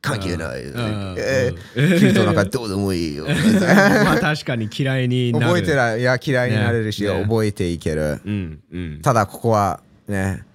[0.00, 1.16] 関係ない、うん。
[1.18, 1.84] えうん。
[1.84, 3.26] ーシュートなんかどうでもいいよ。
[4.06, 5.44] まあ確かに嫌いになる。
[5.44, 6.00] 覚えてない。
[6.00, 7.12] いや嫌いになれるし、ね。
[7.12, 7.22] ね。
[7.24, 8.22] 覚えていける。
[8.24, 9.00] うんうん。
[9.02, 10.45] ただここはね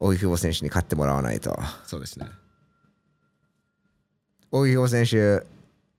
[0.00, 1.56] 大久保選手に勝ってもらわないと。
[1.86, 2.26] そうですね。
[4.50, 5.44] 大久保選手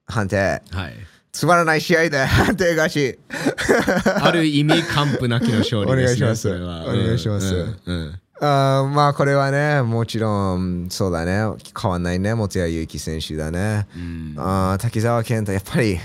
[0.07, 0.61] 判定。
[0.71, 0.93] はい。
[1.31, 3.19] つまらない試合で 判定勝ち。
[4.21, 6.49] ある意味完膚なきの勝利ですねお願いします。
[6.49, 7.55] お願いします。
[7.55, 7.79] うん。
[7.85, 8.19] うん。
[8.43, 11.55] あーまあこれはねもちろんそうだね。
[11.79, 14.35] 変わんないね元谷祐希選手だね、うん。
[14.37, 15.99] あー滝沢健太やっぱり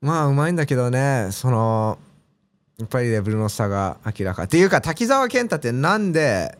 [0.00, 1.98] まあうまいんだけどねその
[2.78, 4.44] やっぱりレベルの差が明らか。
[4.44, 6.56] っていうか滝沢健太ってなんで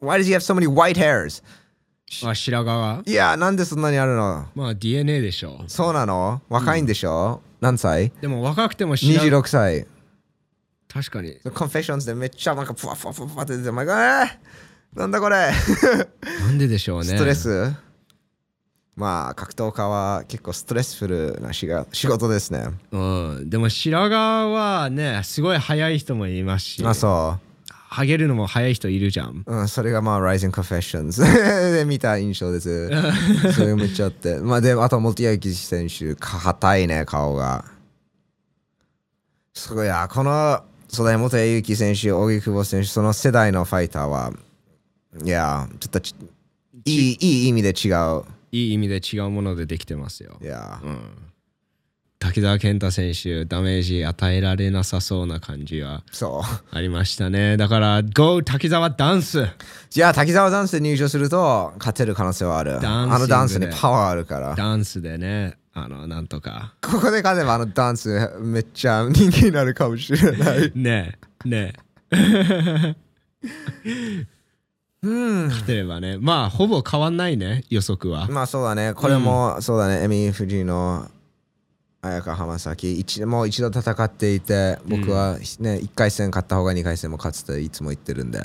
[0.00, 1.42] Why does he have so many white hairs?
[2.26, 3.02] あ白髪は？
[3.04, 4.46] いやなんでそんなにあるの？
[4.54, 5.62] まあ DNA でしょ。
[5.66, 6.40] そうなの？
[6.48, 8.12] 若いんでしょ、何歳？
[8.20, 9.86] でも若くても白髪 ?26 歳。
[10.88, 11.34] 確かに。
[11.54, 15.50] コンフェッションズでめっちゃなんかふわふわふわって出て、お前が、えーなんだこれ？
[16.40, 17.04] なんででしょうね。
[17.08, 17.74] ストレス？
[18.96, 22.68] まあ格闘家は結構ストレスフルな仕事ですね。
[22.90, 22.98] う
[23.42, 26.84] ん、でも白髪はねすごい早い人もいますし。
[26.86, 27.36] あ、そ
[27.90, 29.56] ハゲるのも早い人いるじゃんう。
[29.56, 31.22] うん、それがまあ RIZIN Confessions
[31.72, 32.90] で見た印象です。
[33.54, 34.36] それめっちゃあって。
[34.36, 37.64] まあでもあと、元谷幸選手、硬いね、顔が。
[39.54, 44.32] すごいや、この、そうだね、元英幸選手、荻久保選手、その世代のファイターは、
[45.24, 46.14] いや、ちょっとち
[46.84, 48.22] いいいい意味で違う。
[48.52, 50.46] いい意味で違うものでできてますよい。
[50.46, 51.27] や、うん。
[52.20, 56.76] 滝沢健太選手、ダメージ与えられなさそうな感じはそう。
[56.76, 57.56] ありましたね。
[57.56, 59.46] だから、GO 滝沢ダンス
[59.88, 62.80] じゃあ、滝沢ダンスで入場すると、勝てる可能性はある。
[62.84, 64.56] あのダンスにパワーあるから。
[64.56, 66.74] ダンスでね、あの、なんとか。
[66.82, 70.72] ここで勝てば、あのダンス、めっちゃ人気になるかもしれない。
[70.74, 71.72] ねえ、ね
[75.02, 75.46] うん。
[75.46, 76.18] 勝てればね。
[76.18, 78.26] まあ、ほぼ変わんないね、予測は。
[78.26, 81.08] まあそうだね、これも、そうだね、エミ・フジの
[82.00, 88.40] 綾香浜崎一、もう一度戦っていて、僕はね、1回戦勝った方が2回戦も勝つといつも言ってるんで、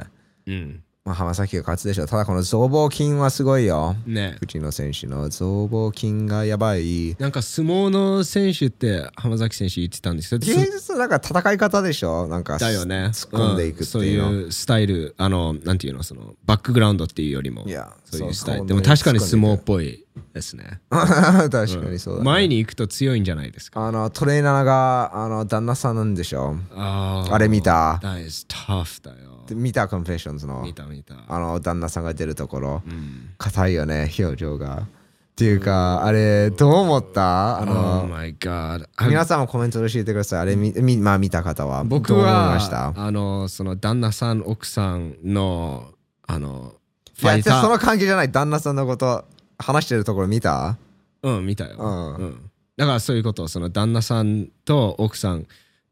[0.47, 0.84] うん。
[1.06, 2.08] まあ、浜崎が勝つでしょう。
[2.08, 3.95] ただこの増棒筋はすごいよ。
[4.08, 7.16] ね藤野選手の増棒筋がやばい。
[7.20, 13.10] なんか相撲の選手って浜崎選手言ってたんですけど、芸術なんか戦い方でしょなんかだよね。
[13.12, 14.30] 突っ込んでいくっていうの。
[14.30, 18.66] んそういうスタイル、あの、なんていうの、その、バックグラウンドっていうよりもい、や、そういうスタイル。
[18.66, 20.03] でも確かに相撲っぽい
[20.34, 20.82] ですね。
[20.89, 22.26] 確かにそうだ、ね。
[22.26, 23.88] 前に行くと強いんじゃないですか？
[23.88, 26.55] あのトレーナーがあの旦那さんなんでしょ？
[26.76, 29.43] ああれ見た？That is tough だよ。
[29.47, 29.88] で見た？
[29.88, 30.61] コンフェッションズの。
[30.64, 31.16] 見た見た。
[31.28, 32.82] あの旦那さんが出るところ。
[32.86, 33.30] うん。
[33.38, 34.88] 硬いよね表情が。
[35.34, 37.57] っていうかあれどう思った？
[37.57, 38.86] あ Oh my god.
[39.07, 40.39] 皆さんもコメントで教えてください。
[40.41, 41.84] あれみみまあ見た方は。
[41.84, 42.55] 僕は
[42.95, 45.89] あのその旦那さん奥さんの
[46.28, 46.76] あの
[47.18, 47.61] ファイター。
[47.61, 48.32] その関係じゃない。
[48.32, 49.26] 旦那さんのこと
[49.58, 50.78] 話してるところ見た？
[51.22, 52.16] うん見たよ、うん。
[52.16, 52.51] うん。
[52.76, 55.47] だからそういうことその旦那さんと奥さん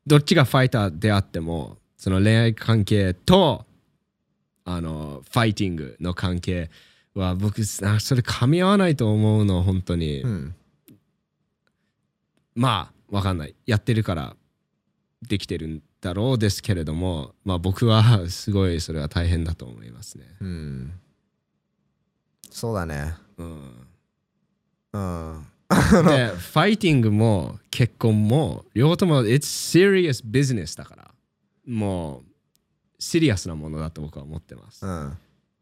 [0.07, 3.65] どっちがファイターであってもその恋愛関係と
[4.65, 6.69] あのファイティングの関係
[7.13, 10.55] は僕あそれ噛み合わないと思うの本当に、うん。
[12.55, 13.55] まあわかんない。
[13.65, 14.35] やってるから
[15.27, 20.25] できてるんだろうですけれどもまあ僕はすごいそれは大変だと思いますね。
[20.41, 20.93] うん。
[22.49, 23.13] そうだね
[24.93, 25.31] うん。
[25.33, 25.47] うん。
[25.71, 31.11] でファイティングも結婚も両方とも It's serious business だから
[31.65, 32.23] もう
[32.99, 35.17] シリアスなものだと僕は思ってます、うん。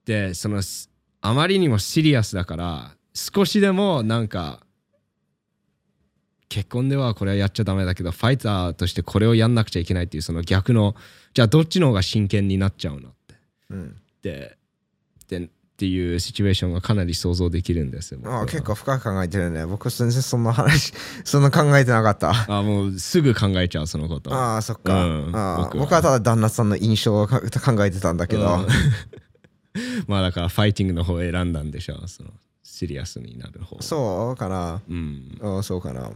[0.06, 0.90] でそのす
[1.22, 4.62] あまりにもシリアスだから少しでもなんか
[6.48, 10.96] 結婚ではこれはやっちゃダメだけどファイターとしてこれをやんなくちゃいけないっていうその逆の
[11.36, 13.36] じゃあどっちの方が真剣になっちゃうのって。
[13.70, 13.96] うん。
[14.24, 14.58] で
[15.28, 15.50] で
[15.80, 18.42] っていうシチュエーションがかなり想像できるんですよ僕は。
[18.42, 19.66] あ結構深く考えてるね。
[19.66, 20.92] 僕全然そんな話
[21.24, 22.34] そんな考えてなかった。
[22.50, 24.34] あもうすぐ考えちゃうそのこと。
[24.34, 25.84] ああそっか、うんああ僕は。
[25.86, 28.68] 僕はただ旦那さんの印象をか考えてたんだけど、うん。
[30.08, 33.82] まあだからファイティングの方を選んだんでしょうそのシリアスになる方。
[33.82, 34.82] そうかな。
[34.86, 36.12] う、ん、あそうかな。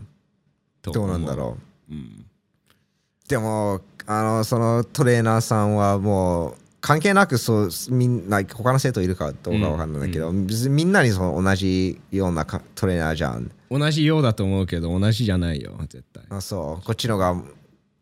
[0.82, 1.56] とどうなんだろ
[1.90, 13.50] う、うん、うでもあのそのトレーナーさんはもう関係なくそうみんな他の生徒いるかどうかわかんないけど、別にみんなにその同じようなかトレーナーじゃん。
[13.72, 16.26] 同じようだと思うけど同じじゃないよ絶対。
[16.30, 16.86] あそう。
[16.86, 17.42] こっちのが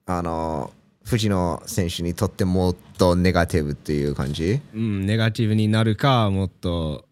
[0.07, 0.71] あの
[1.05, 4.59] 藤野選手にとってもっとネガティブっていう感じ？
[4.73, 7.05] うんネガティブになるかもっと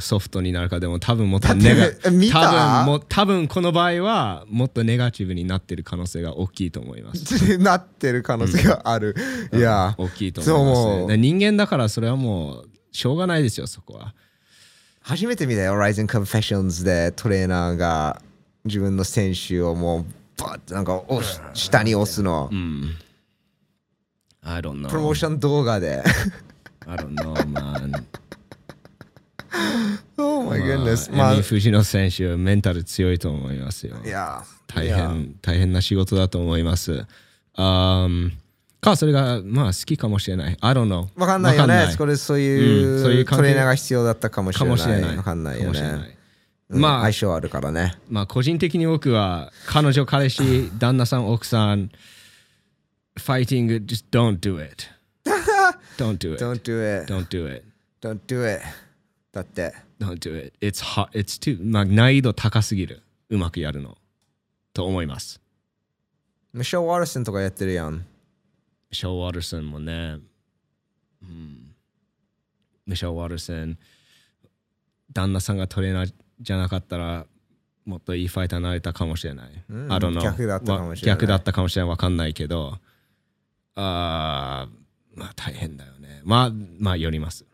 [0.00, 7.58] ソフトになるかでも多分もっとネガ多分も多分この場合はもっとネガティブになってる可能性が大きいと思います。
[7.58, 9.14] なってる可能性がある、
[9.52, 9.94] いや。
[9.98, 10.92] 大きいと思います、そう。
[10.92, 14.14] 思うね、で人間だからそれはもうしょうがないですよそこは。
[15.00, 18.20] 初めて見たよ Rising Confessions でトレーナーが
[18.64, 20.04] 自分の選手をもう
[20.36, 22.48] バッてなんか押し下に押すの。
[22.50, 22.96] うん。
[24.42, 26.02] I don't know プロモーション動画で。
[26.86, 27.92] I don't know man
[30.16, 31.10] Oh my goodness.
[31.10, 33.96] ままあ藤野選手メンタル強いと思いますよ。
[34.04, 34.42] いや。
[34.66, 37.04] 大変大変な仕事だと思います。
[37.54, 38.30] あー
[38.80, 40.56] かそれがまあ好きかもしれない。
[40.60, 41.94] I don't know わかんないよね。
[41.98, 44.78] これそういう,、うんそういうトレーナーが必要だったかもしかれない。
[44.78, 45.16] もしれない。
[45.16, 45.80] わかんないよね。
[46.68, 47.94] うんまあ相性あるからね。
[48.08, 51.90] まあ個人的に僕は彼女彼氏旦那さん奥さん
[53.18, 54.86] ファイティング just don't do it
[55.98, 57.64] don't do it Don't do it don't do it
[58.00, 58.62] Don't do it
[59.32, 59.74] だって。
[59.98, 63.02] don't do it it's hot it's too まあ難易度高すぎる。
[63.28, 63.96] うまくやるの。
[64.72, 65.40] と思います。
[66.52, 67.98] ミシェル・ワールソンとかやってるやん。
[67.98, 68.02] ミ
[68.92, 70.18] シェル・ワールソンもね、
[71.22, 71.74] うん、
[72.86, 73.78] ミシェル・ワールソン
[75.12, 77.26] 旦那さんがトレーナーじゃなかったら
[77.84, 79.64] もっといいファイターになれたかもしれない。
[79.68, 81.16] うん I don't know 逆だったかもしれない。
[81.16, 81.90] わ逆だったかもしれない。
[81.90, 82.78] わかんないけど、
[83.74, 86.20] あーまあ大変だよね。
[86.24, 87.44] まあ、まあ、よります。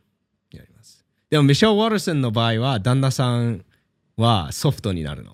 [1.30, 3.64] でも、ミシェル・ワールソンの場合は、旦那さん
[4.16, 5.32] はソフトになるの？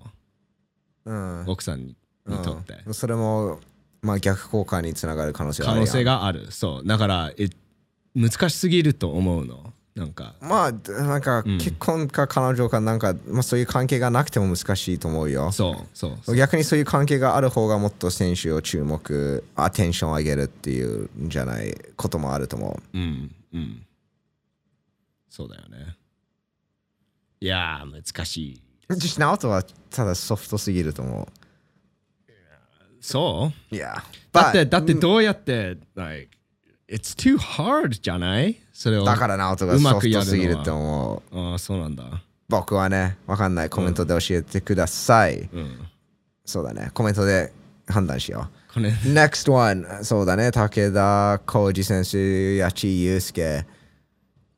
[1.05, 1.45] うん。
[1.47, 2.79] 奥さんににとって。
[2.85, 2.93] うん。
[2.93, 3.59] それも
[4.01, 6.51] まあ逆効果につながる可能性はある可能性がある。
[6.51, 6.87] そう。
[6.87, 7.47] だからえ
[8.15, 9.71] 難しすぎると思うの？
[9.95, 10.33] なんか。
[10.41, 11.57] まあなんかうん。
[11.59, 15.51] 結婚か彼女かなんか、まあ、そういう関係がなくても難しいと思うよ。
[15.51, 16.35] そうそうそう。
[16.35, 23.85] 逆にそういう関係がある方がもっと選手を注目アテンションを上げるっていうんじゃないこともあると思うんうん
[25.35, 25.97] そうだよね。
[27.41, 28.61] いやー難しい。
[28.87, 31.27] う実ナオトはただソフトすぎると思
[33.01, 33.73] そう？
[33.73, 36.29] ういやだってだってどうやって like
[36.87, 38.61] it's too hard じゃない？
[38.71, 41.39] それをだからナオトがうソフトすぎると思う。
[41.51, 42.03] ああそうなんだ。
[42.47, 43.71] 僕はねわかんない。
[43.71, 45.79] コメントで教えてください、うん。
[46.45, 46.91] そうだね。
[46.93, 47.51] コメントで
[47.87, 48.73] 判断しよう。
[48.75, 48.91] これ。
[48.91, 50.51] NEXT one そうだね。
[50.51, 53.65] 武田浩二選手八千祐介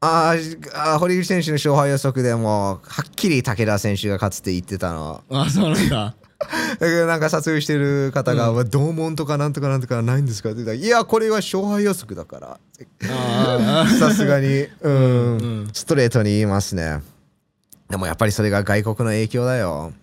[0.05, 5.23] あーあー堀口選手の勝敗予測でもはっきり武田選手が勝つって言ってたの。
[5.29, 6.15] あそうなんだ。
[7.07, 12.59] なんか撮影してる方が、同門とかなんとかなんとかないんですかって言ったらいやこれは勝敗予測だから。
[13.09, 14.67] あ さすがに。
[14.81, 17.01] うん、うんストレートに言いますね。
[17.89, 19.93] でもやっぱりそれが外国の影響だよ。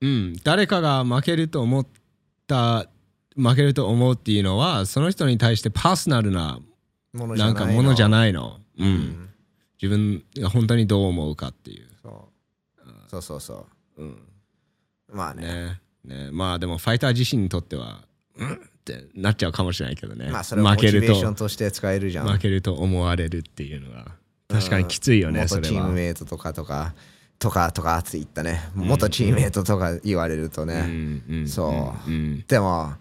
[0.00, 0.36] うん。
[0.44, 1.86] 誰かが負けると思っ
[2.46, 2.86] た
[3.36, 6.60] 負けると思うっていうのはその人に対してパーソナルな
[7.12, 8.86] ものじゃなないんかものじゃいないの、うん。
[8.86, 9.26] うん
[9.82, 12.28] 自分が本当にどう思うかっていう、そ
[12.84, 13.10] う。
[13.10, 13.66] そうそうそ
[13.96, 14.02] う。
[14.02, 14.18] うん、
[15.10, 15.80] まあね。
[16.04, 16.16] ね。
[16.26, 16.30] ね。
[16.32, 18.04] まあでもファイター自身にとっては
[18.36, 18.52] うん？
[18.52, 22.28] ってなっちゃうかもしれないけどね、まあそれはモ負けるチベーションととして使えるじゃん。
[22.28, 24.08] 負けると思われるっていうのは。
[24.48, 26.92] 確かにきついよね、それ元チームは、メイトとかとか
[27.38, 31.22] とかとかって言ったね元チームメイトとか言われるとね、うん。
[31.26, 31.48] うん。
[31.48, 32.10] そう。
[32.10, 32.44] うん。
[32.46, 32.92] でも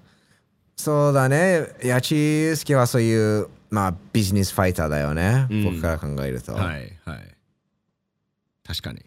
[0.77, 1.67] そうだね。
[1.83, 5.63] 矢地祐介はそういうまあビジネスファイターだよね、うん。
[5.63, 7.35] 僕から考えると、はいはい。
[8.65, 8.99] 確かに。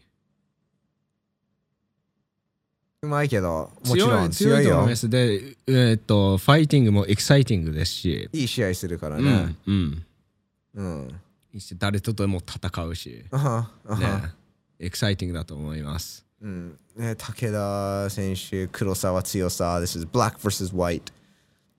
[3.02, 4.86] うまいけどもちろん強い強強いよ。
[5.08, 10.06] でえーっとファイティングもエキサイティングですし、いい試合するからうねんうん。
[10.74, 11.20] うん、
[11.52, 13.98] いいし誰とでも戦うし、あはあは。
[13.98, 14.30] ね、
[14.78, 16.24] エキサイティングだと思います。
[16.40, 16.78] うん。
[16.96, 19.78] ね、武田選手黒沢強さ。
[19.78, 21.12] This is black versus white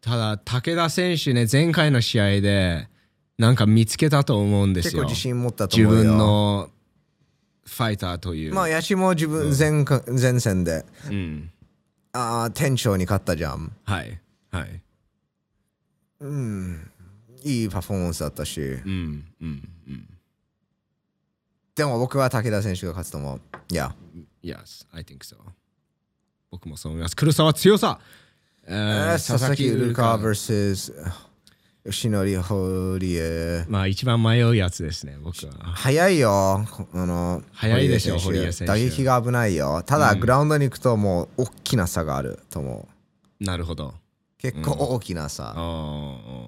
[0.04, 2.90] ただ武田選手ね前回の試合で
[3.38, 4.92] なんか見つけたと思うんですよ。
[4.92, 6.12] 結構自信持ったと自思うよ。
[6.12, 6.70] 分の
[7.66, 9.86] ファイターという、まあ八千も自分前,、
[10.22, 10.86] 前戦で。
[11.08, 11.50] うん、
[12.12, 13.72] あー店長に勝ったじゃん。
[13.86, 14.20] はい。
[14.52, 14.82] はい。
[16.20, 16.92] うん。
[17.44, 18.60] いいパフォーマンスだったし。
[18.62, 19.26] うん。
[19.42, 19.70] うん。
[19.88, 20.10] うん。
[21.76, 23.42] でも僕は武田選手が勝つと思う。
[23.70, 23.96] いや。
[24.44, 25.38] Yes, I think so.
[26.52, 27.16] 僕もそう思います。
[27.16, 28.00] 黒沢強さ、
[28.66, 30.16] えー佐々木ウルカ。
[30.16, 30.94] vs
[31.86, 33.66] 吉典堀江。
[33.68, 35.52] まあ一番迷うやつですね僕は。
[35.74, 36.66] 早いよ。
[36.72, 38.74] こあの早いですよ堀江選手。
[38.74, 39.84] 打撃が危ないよ。
[39.86, 42.88] ただ、グラウンドに行くともう大きな差があると思
[43.42, 43.44] う。
[43.44, 43.94] なるほど。
[44.38, 46.48] 結構大きなあ差、ー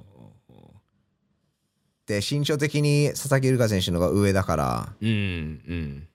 [2.08, 4.94] で身長的に佐々木ウルカ選手の方が上だから。
[5.02, 6.08] うんうん。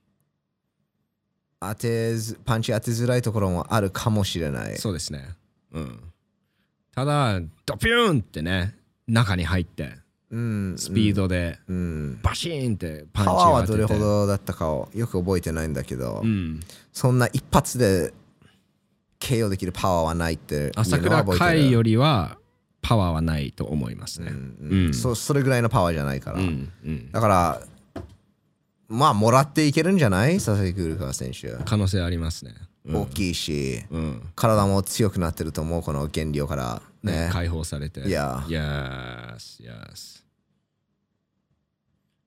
[1.60, 4.78] 当てずパンチ当てづらいところもあるかもしれない。
[4.78, 5.34] そうですね
[5.72, 6.00] うん。
[6.94, 8.74] ただドピューンってね
[9.06, 9.94] 中に入って
[10.30, 10.74] うん。
[10.76, 12.20] スピードでうん。
[12.22, 16.60] バシーンってパンチパワーはどれほどだったかをよく覚えてないんだけど、うん。
[16.92, 18.12] そんな一発で
[19.20, 22.38] KO できるパワーはないって朝倉海よりは
[22.82, 24.30] パワーはないと思いますね。
[24.30, 24.56] うん
[24.86, 24.94] うん。
[24.94, 27.10] そそれぐらいのパワーじゃないから、うんうん。
[27.10, 27.60] だから
[28.88, 30.34] まあもらっていけるんじゃない？
[30.34, 32.54] 佐々木ウルカ選手、可能性ありますね。
[32.58, 34.22] うん大きいしうん。
[34.34, 36.82] 体も強くなってると思うこの原料から。
[37.02, 37.30] ねね。
[37.32, 38.00] 解放されて。
[38.00, 38.44] いや。
[38.48, 40.20] Yes Yes.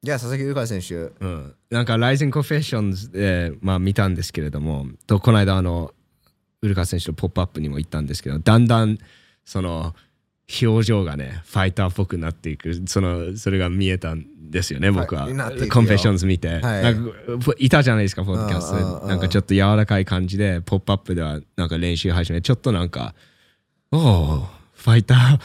[0.04, 0.96] じゃあ佐々木ウルカ選手。
[0.96, 5.94] うん、なんか、ライゼンコフェッションズで、まあ、見たんですけれども、とこの間、あの、
[6.62, 8.98] ウルカ選手のポップアップにも行ったんですけど、だんだん、
[9.46, 9.96] その、
[10.62, 15.26] 表情がね、ファイターっぽくなっていく、その、それが見えたんですよね、僕は。
[15.26, 16.60] はいコンフェッションズ見て。
[16.60, 17.06] はいなん
[17.40, 19.08] かいたじゃないですか、ポッドキャストで。
[19.08, 23.16] なんかちょっと柔らかい感じで、ポップアップでは、なんか練習始め、ちょっとなんか、
[23.92, 25.40] おお、ファイター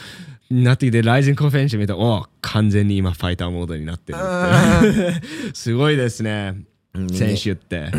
[0.53, 5.53] になってきて、ライゼンコンフェッション見て、おお、完全に今、ファイターモードになってるって。
[5.55, 6.57] すごいですね、
[6.93, 7.91] うん選手って。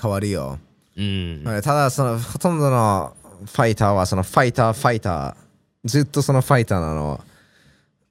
[0.00, 0.58] 変わるよ、
[0.96, 1.42] うん。
[1.44, 5.45] はいただそのほとんどのファイターはそのファイターファイター
[5.86, 7.20] ずっとそのファイターなの。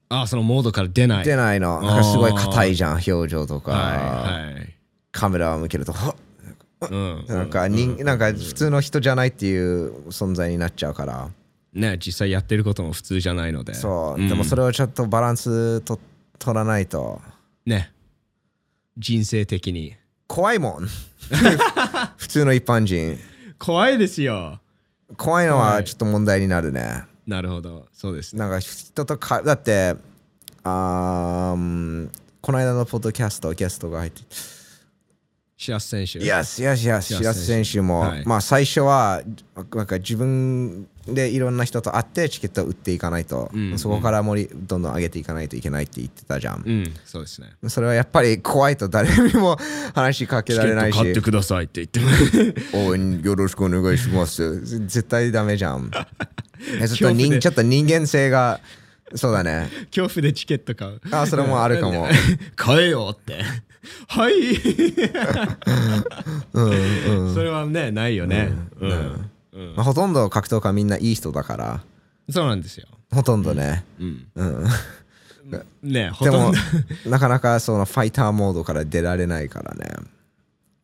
[0.10, 1.24] あ、そのモードから出ない。
[1.24, 1.82] 出ないの。
[1.82, 4.76] なんかすごい硬いじゃん表情とか、はいはい。
[5.12, 5.94] カメラを向けると。
[7.28, 11.30] なんか人、なんか普通の人じゃないっていう存在になっちゃうから、
[11.74, 13.74] ね、実際やってることも普通じゃないので。
[13.74, 14.30] そう、ん。
[14.30, 16.00] でもそれをちょっとバランスと
[16.40, 17.22] 取らないと。
[17.66, 17.92] ね。
[18.98, 19.96] 人生的に。
[20.28, 20.88] 怖いもん。
[22.18, 23.18] 普通の一般人。
[23.60, 24.60] 怖いですよ。
[25.18, 25.84] 怖いのははい。
[25.84, 27.88] ちょっと問題になるね、なるほど。
[27.94, 28.40] そうですね。
[28.40, 29.96] なんか人とかだって
[30.64, 31.56] あ
[32.42, 34.22] この間のポッドキャストゲストが入って
[35.58, 36.20] シアス選手。
[36.20, 38.26] いや、いやいや、白白洲選手も、はい。
[38.26, 39.24] まあ最初は
[39.74, 46.64] なんか自分でいろんな人と会ってチケットを売っていかないと、うんそこから盛りどんどん上げていかないといけないって言ってたじゃん。
[46.66, 46.94] うん。
[47.06, 47.50] そうですね。
[47.68, 49.58] それはやっぱり怖いと誰にも
[49.94, 50.96] 話しかけられないし。
[50.96, 52.00] ット買ってくださいって言って
[52.78, 54.62] もおいよろしくお願いします。
[54.62, 55.92] 絶対ダメじゃん。
[56.82, 58.60] えちょっと人ちょっと人間性が、
[59.14, 59.70] そうだね。
[59.94, 61.02] 恐怖でチケット買う。
[61.12, 62.08] あ、それもあるかも。
[62.56, 63.44] 買えよって。
[64.08, 64.34] はい。
[66.54, 67.34] うんうん。
[67.36, 68.52] それはねないよね。
[68.80, 69.30] うん
[69.76, 71.84] まあ、ほとんど格闘家みんないい人だから、
[72.30, 72.88] そうなんですよ。
[73.12, 73.86] ほとんどね。
[74.00, 74.28] うん。
[74.36, 74.68] うん。
[75.84, 76.54] ねほでもとん
[77.04, 77.10] ど。
[77.10, 79.96] なかなかそのファイターモードから出られないからね。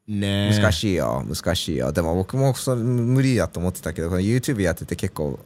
[0.07, 1.91] ね難しいよ難しいよ。
[1.91, 5.39] でも僕もそれ無理だと思ってたけどこの YouTube やってて結構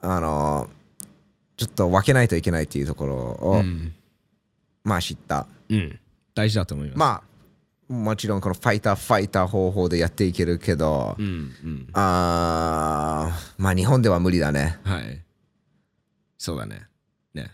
[0.00, 0.68] あの
[1.56, 3.92] ちょっと分けないといけないっていうところを、うん。
[4.84, 5.46] まあ知った。
[5.68, 6.00] うん。
[6.34, 6.98] 大事だと思います。
[6.98, 7.29] まあ
[7.90, 11.28] もちろんこのファイターファイター方法でやっていけるけど、うんう
[11.66, 11.88] ん。
[11.92, 14.78] あーまあ日本では無理だね。
[14.84, 15.20] はい。
[16.38, 16.86] そうだね。
[17.34, 17.50] ね。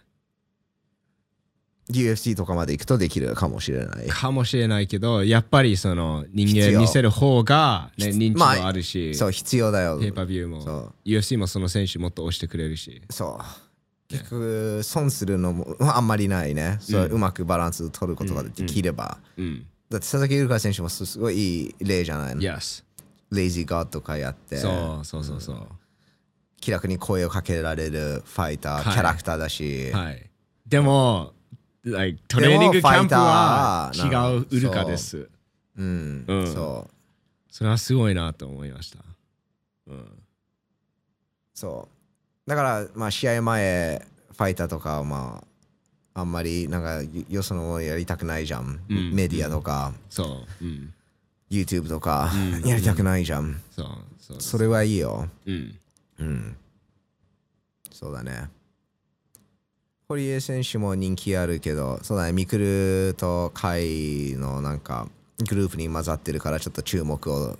[1.91, 4.09] UFC とかまで行くとできるかもしれない。
[4.09, 9.99] かもしれないけどやっぱりその人間見せる方が、ね、認知もまああるし、そう必要だよ。
[9.99, 10.93] ペーパービューも。
[11.07, 13.01] UFC もその選手もっと押してくれるし。
[13.09, 13.45] そう。
[14.09, 22.85] 結局損するのもあんまりないね、そううまくバランス取ることができれば、うんだって佐々木優香選手もすごいいい例じゃないの、Yes
[23.31, 24.57] レイジーガードとかやって。
[24.57, 25.67] そうそうそうそう、
[26.61, 28.95] 気楽に声をかけられるファイター、はい。
[28.95, 30.31] キャラクターだし、はい。
[30.67, 31.33] でも
[31.85, 35.29] like トレーニングキャンプは違うウルカです。
[35.77, 36.53] うん、うん。
[36.53, 36.93] そう。
[37.51, 38.99] それはすごいなと思いました、
[39.87, 40.23] うん、
[41.55, 41.89] そ
[42.47, 42.51] う。
[42.51, 45.47] だからまあ試合前ファイターとかはまあ
[46.19, 49.13] あんまりなんかよそのものやりたくないじゃん、うん。
[49.15, 50.95] メディアとか、そう、うん、
[51.51, 52.67] YouTube とか、うん。
[52.67, 53.87] やりたくないじゃん、そう
[54.19, 54.41] そう。
[54.41, 55.29] それはいいよ。
[55.45, 55.79] うん。
[56.19, 56.57] うん。
[57.93, 58.49] そうだね。
[60.09, 65.09] 堀江選手も人気あるけど、そうだね、ミクルとカイのなんか
[65.47, 67.59] グループに混ざってるからちょっと注目を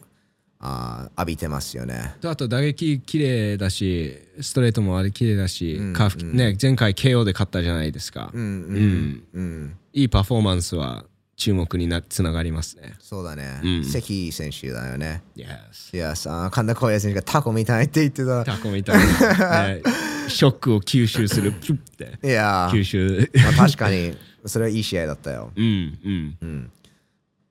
[0.59, 2.15] あー浴びてますよね。
[2.21, 6.37] とあと打撃綺麗だしストレートもあれ綺麗だし、うんカーフうん。
[6.37, 9.25] ね、前回 KO で勝ったじゃないですか、うんうんうん。
[9.35, 9.77] うん。
[9.93, 11.05] いいパフォーマンスは
[11.37, 12.95] 注目になつながりますね。
[12.99, 13.61] そうだね。
[13.63, 13.85] うん。
[13.85, 15.23] 関選手だよね。
[15.37, 18.45] Yes いやさ、神田光也選手がタコみたいって言ってた。
[18.45, 18.99] タコみたい。
[19.39, 19.83] な、 ね、
[20.29, 21.53] ショックを吸収する。
[21.61, 22.19] プッて。
[22.27, 23.31] いやー、吸収。
[23.35, 24.17] まあ、確かに。
[24.47, 25.53] それはいい試合だったよ。
[25.55, 26.39] うんうん。
[26.41, 26.71] うん。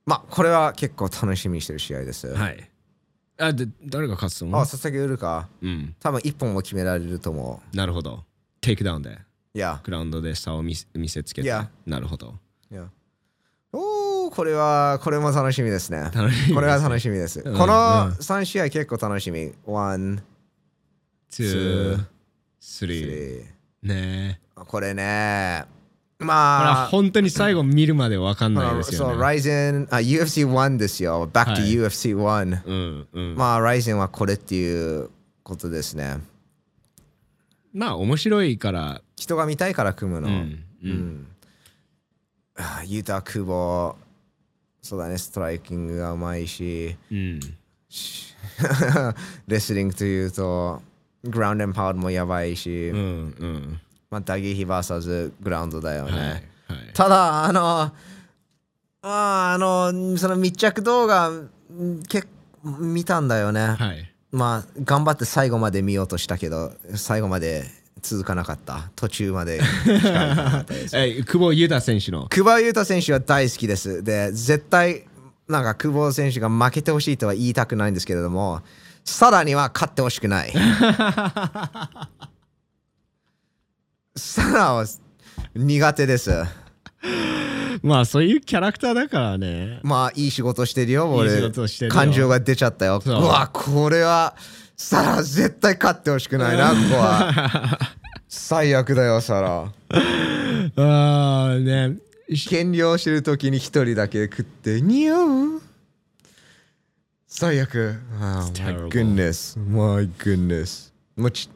[0.06, 2.28] まあ、これは結構楽しみにしてる試合です。
[2.28, 2.70] はい
[3.38, 5.50] あで誰が勝つと思あ、う佐々木ウルか。
[5.62, 8.24] うん多分一本も決められると思なるほど
[8.62, 9.18] テイクダウンでう。
[9.56, 9.82] いや。
[9.84, 12.36] グラウンドで差を見せ見せつけていやなるほど
[12.72, 12.90] いや
[13.74, 16.10] おーこれはこれも楽しみですね。
[16.14, 17.42] 楽しみですねこれは楽しみです。
[17.42, 19.40] うんこのうん3試合結構楽しみ。
[19.40, 20.22] 1、2
[21.32, 22.06] 3
[22.62, 23.44] 3
[23.84, 25.66] ねえこれね。
[26.20, 29.22] まあ、本当に最後見るまで分かんまあないですそう、よね。
[29.22, 31.30] Ryzen、あ、UFC1 ですよ。
[31.32, 32.62] Back は to い UFC1。
[32.66, 35.10] うんうん、ままあ、Ryzen はこれっていう
[35.44, 36.20] ことですね。
[37.82, 40.28] あ面白いから、人が見たいから組むの。
[40.28, 40.34] うん
[40.84, 41.28] ううん
[42.88, 43.96] ユタ・クボ、
[44.82, 46.96] そうだね、ストライキングがうまいし。
[47.12, 47.40] うん、
[49.48, 50.82] レスリングというと、
[51.26, 53.02] グラウンドエンパワードもやばいし、うんう
[53.46, 56.12] んまあ、打撃 VS グラウンドだよね。
[56.12, 56.42] はいはい
[56.94, 61.50] ただ、あの、あーあの、その密着動画、ん
[62.08, 62.28] 結
[62.64, 63.68] 構見たんだよね。
[63.78, 67.64] はいまあ、頑張って最後まで見ようとしたけど、最後まで
[68.02, 68.90] 続かなかった。
[68.96, 69.62] 途中まで。
[70.94, 72.28] え久保優太選手の？
[72.30, 74.04] 久保優太選手は大好きです。
[74.04, 75.06] で、絶対、
[75.48, 78.62] なんか久保選手が負けてほしいとは言いたくないんですけれども、
[79.06, 80.54] さらには勝ってほしくない。
[84.18, 84.86] サラは
[85.54, 86.32] 苦手です。
[87.82, 91.32] まあそういうキャラクターだからねまあ、いい仕事してるよ、俺。
[91.32, 93.02] いい仕事してるよ感情が出ちゃったよ。
[93.06, 94.36] うわ、これは、
[94.78, 97.80] サラ絶対勝ってほしくないな、 ここは。
[98.28, 99.72] 最悪だよ、サラ。
[100.78, 101.98] ああね
[102.50, 105.62] 減量してる時に一人だけ食って、ニュー
[107.28, 108.00] 最悪。
[108.14, 109.60] Oh, my goodness.
[109.60, 110.92] My goodness.
[111.18, 111.50] もち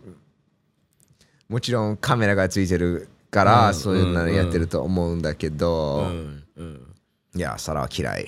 [1.49, 6.07] もちろんカメラがついてるから、うんそういうのやってると思うんだけど、
[7.35, 8.27] いや、サラは嫌い。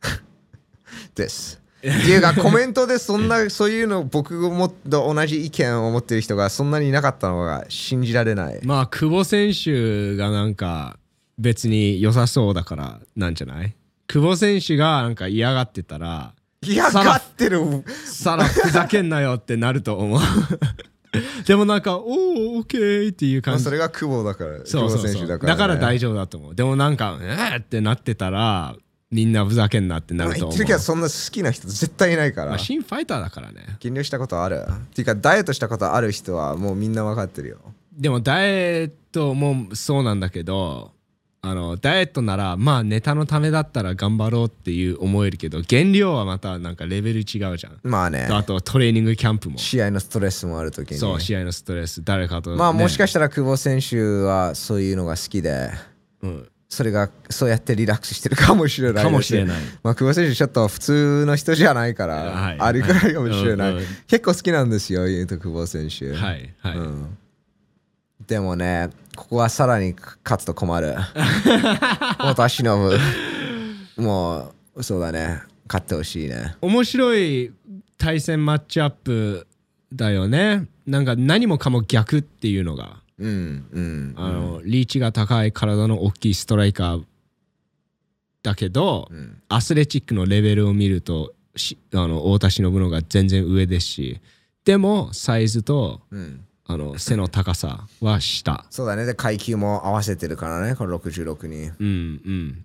[1.14, 1.60] です。
[1.78, 8.60] っていうかコメントでそんなそういうの僕もと同じ意見を持ってる人がそんなにいなかったのが信じられない。
[8.64, 10.98] まあ久保選手がなんか
[11.38, 13.74] 別に良さそうだからなんじゃない？
[14.08, 16.32] 久保選手がなんか嫌がってたら
[16.62, 17.60] 嫌がってる。
[18.04, 20.20] さらふざけんなよってなると思う
[21.46, 23.64] でもなんか、おお、オッケーっていう感じ。
[23.64, 26.54] それが久保だから、そうそうそうだから、ね、だから大丈夫だと思う。
[26.54, 28.74] でもなんか、えーってなってたら、
[29.10, 30.48] みんなふざけんなってなると思う。
[30.50, 32.50] 言ってるけど、そんな好きな人絶対いないから。
[32.50, 33.76] まあ、新ファイターだからね。
[33.80, 34.62] 減量したことある？
[34.66, 37.58] っていうか、ダイエットしたことある人はもうみんな分かってるよ。
[37.96, 40.90] でも、ダイエットもそうなんだけど、
[41.42, 47.24] あのダイエットならまあネタのためだったら頑張ろうっていう思えるけど減量はまたなんかレベル違う
[47.56, 47.78] じゃん。
[47.84, 48.26] まあね。
[48.30, 49.58] あとトレーニングキャンプも。
[49.58, 50.98] 試合のストレスもある時に。
[50.98, 55.70] そう試合のストレス誰かと、ね、まあもしかしたら久保選手はそういうのが好きで、
[56.22, 59.60] うん、それがそうやってリラックスしてるかもしれないかもしれない。
[59.84, 66.12] まあ久保選手ちょっと普通の人じゃないから、はい、ありくらいかもしれない、はい、結構好きなんですよ久保選手。
[66.12, 66.54] はい。
[66.58, 67.18] はい、うん
[68.26, 70.96] でもね、ここはさらに勝つと困る。
[72.18, 72.90] 私の
[73.96, 76.56] もう、そうだね、勝ってほしいね。
[76.60, 77.52] 面白い
[77.98, 79.46] 対戦マッチアップ
[79.92, 80.66] だよね。
[80.86, 83.02] なんか何もかも逆っていうのが。
[83.18, 87.04] うんうん、あのリーチが高い体の大きいストライカー
[88.42, 91.32] だけど、うん、アスレチックのレベルを見ると
[91.94, 94.20] あの太田忍のが全然上ですし
[94.66, 98.66] でもサイズと、うんあの背の高さは下。
[98.70, 99.04] そうだね。
[99.04, 102.64] で階級も合わせてるからねこの66にうんうん。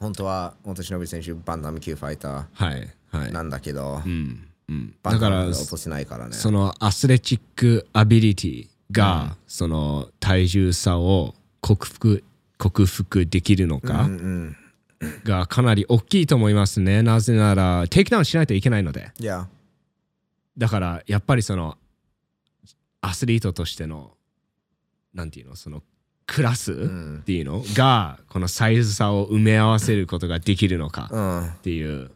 [0.00, 3.32] 本当は元忍選手バンタム級ファイター。
[3.32, 4.44] なんだけど、はいうん。
[4.68, 6.34] うん、だから落とせないからね。
[6.34, 12.22] その athletic ability が、うん、その体重差を克服
[12.58, 14.56] 克服できるのか、うん
[15.00, 17.02] うん、がかなり大きいと思いますね。
[17.02, 19.10] なぜならテイクダウンしないといけないので.
[20.58, 21.77] だからやっぱりその
[23.00, 24.12] アスリートとしての
[25.14, 25.82] なんていうのその
[26.26, 26.76] クラスっ
[27.24, 27.64] ていうの？
[27.74, 32.10] がこのサイズ差を埋め合わせることができるのかっていう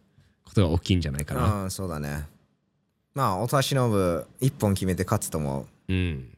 [0.45, 1.63] ことが大きいんじゃないかな。
[1.63, 2.27] うん、そうだね。
[3.15, 5.93] まあ、おたしのぶ一本決めて勝つと思う。
[5.93, 6.37] うん。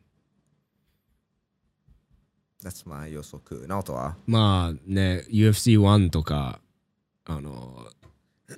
[2.62, 3.66] That's my 予測。
[3.66, 6.60] 直人はまあね、UFC1 とか、
[7.24, 7.88] あの、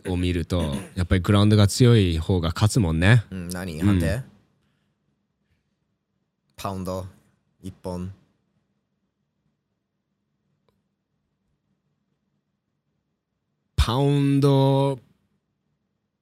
[0.08, 3.24] を見ると、やっぱりグラウンドが強い方が勝つもんね。
[3.30, 3.80] うん、何？
[3.80, 4.35] 判定、うん
[6.66, 7.06] パウンド
[7.62, 8.12] 1本
[13.76, 14.98] パウンド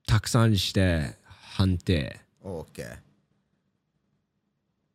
[0.07, 1.15] たくさんして
[1.57, 2.21] 判定。
[2.43, 2.83] オッケ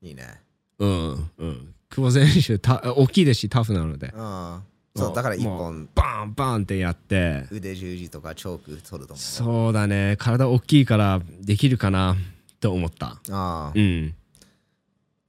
[0.03, 0.39] ーいいね。
[0.77, 1.73] うんうん。
[1.89, 4.13] 久保選手た大きいですしタフなので。
[4.13, 4.61] うん。
[4.95, 7.47] そうだから1本バンバンってやって。
[7.49, 9.17] 腕十字とかチョーク取ると思う。
[9.17, 10.15] そうだね。
[10.19, 12.15] 体大きいからできるかな
[12.59, 13.07] と思った。
[13.07, 13.71] ああ。
[13.73, 14.13] うん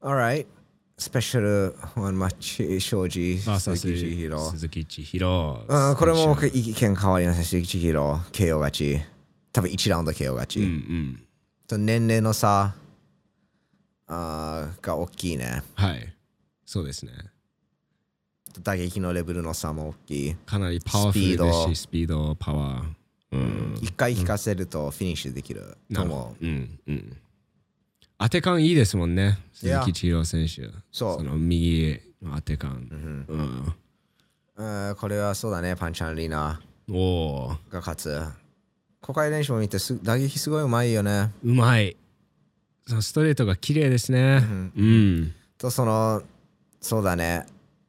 [0.03, 0.47] Alright
[0.99, 9.01] スペシャルワンマッチ庄司鈴木千尋鈴木千尋うんこれも僕意見変わりません鈴木千尋 KO 勝ち
[9.53, 11.23] 多分1ラウンド KO 勝ち、うんうん、
[11.67, 12.75] と年齢の差
[14.11, 15.63] あが大きいね。
[15.75, 16.13] はい。
[16.67, 17.13] そうですね。
[18.63, 20.35] 打撃のレベルの差も大きい。
[20.35, 22.35] かなりパワフルですしスピード。
[22.35, 22.85] パワー、
[23.33, 27.17] うん、一回引かせるとフィニッシュできると思う、うんうん
[28.21, 30.71] 当て感いいですもんね、鈴木千尋選手。
[30.93, 31.17] そう。
[31.17, 32.87] その右の当て感。
[32.91, 33.75] うん。
[34.57, 36.61] うん、これはそうだね、パンチャンリーナ
[36.91, 38.23] おが勝つ。
[39.01, 41.31] 公開練習も見てす、打撃すごいうまいよね。
[41.43, 41.97] うまい。
[42.87, 44.43] そのストレートが綺麗ですね。
[44.43, 44.73] うん。
[44.77, 46.23] うん、と、その、
[46.83, 47.47] そうだね。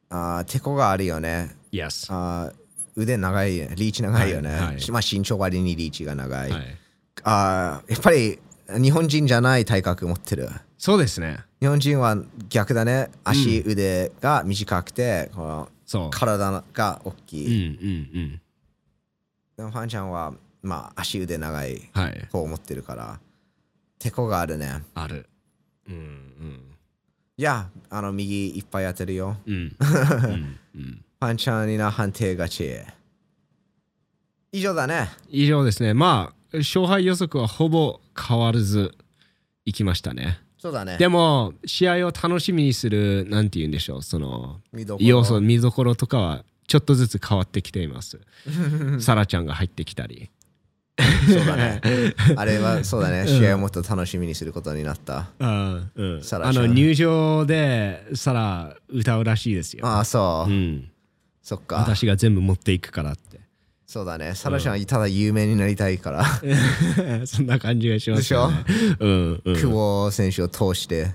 [0.08, 1.54] あてこがあるよね。
[1.72, 2.06] Yes。
[2.10, 2.50] あ
[2.96, 4.48] 腕長い、リーチ長いよね。
[4.50, 6.50] はいはい、まあ身長割にリーチが長い。
[6.50, 6.78] はい、
[7.22, 8.38] あやっぱり
[8.78, 10.48] 日本人じゃない体格持ってる。
[10.78, 11.38] そうですね。
[11.60, 12.16] 日本人は
[12.48, 13.10] 逆だね。
[13.24, 17.46] 足、うん、腕が短くて、このそう体が大きい。
[17.46, 18.40] うんうんうん。
[19.56, 21.90] でもファンちゃんは、まあ、足腕長い
[22.32, 23.20] 方を持ってるから、は
[23.98, 24.82] い、てこがあるね。
[24.94, 25.28] ある。
[25.88, 26.60] うんうん。
[27.36, 29.36] いや、あの、右いっぱい当てるよ。
[29.46, 29.76] うん。
[29.80, 32.70] うんうん、ファンちゃんにな判定勝ち。
[34.52, 35.10] 以上だね。
[35.28, 35.94] 以上ですね。
[35.94, 38.94] まあ、勝敗予測はほぼ変わらず
[39.64, 40.40] いきましたね。
[40.58, 40.96] そうだね。
[40.96, 44.60] でも、試合を楽しみにする、なんて言うんでしょう、その、
[45.00, 48.20] 要素、見どころとかは、ちょっとずつ変わってきています。
[49.00, 50.30] サラちゃんが入ってきたり。
[51.26, 51.80] そうだね。
[52.36, 55.30] あれはそうだね、試合をもっと楽しみにすることになった。
[55.38, 59.86] うん、うん、あの入場でサラ歌うらしいですよ。
[59.86, 60.50] ああ、そう。
[60.50, 60.88] うん。
[61.42, 61.76] そっか。
[61.76, 63.40] 私が全部持っていくからって。
[63.92, 64.32] そうだね。
[64.34, 66.24] サラちゃん、ただ有名になりたいから。
[67.26, 68.64] そんな感じがしますよ、ね。
[68.98, 69.54] うんうん。
[69.54, 71.12] 久保選手を通して。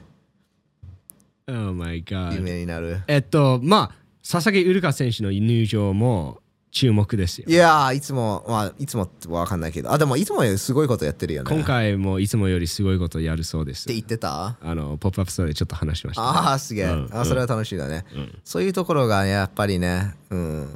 [1.48, 2.40] Oh my 有 god。
[2.40, 3.02] 名になる。
[3.08, 7.52] えっと、まあ、佐々木ウルカ選手の入場も注目ですよい。
[7.52, 11.50] やー、いつも、まあ、いつもはわかんないけど、あ、でもいつもよりすごいことやってるよね。
[11.50, 13.88] 今って回もいつもよりすごいことやるそうです。
[13.88, 14.56] 言ってた？
[14.62, 16.22] あの、ポップアップストアでちょっと話しました。
[16.22, 17.26] ああ、すげえ、うんあ。
[17.26, 20.68] それは楽しいだね、うんそういうところがやっぱりね、うん。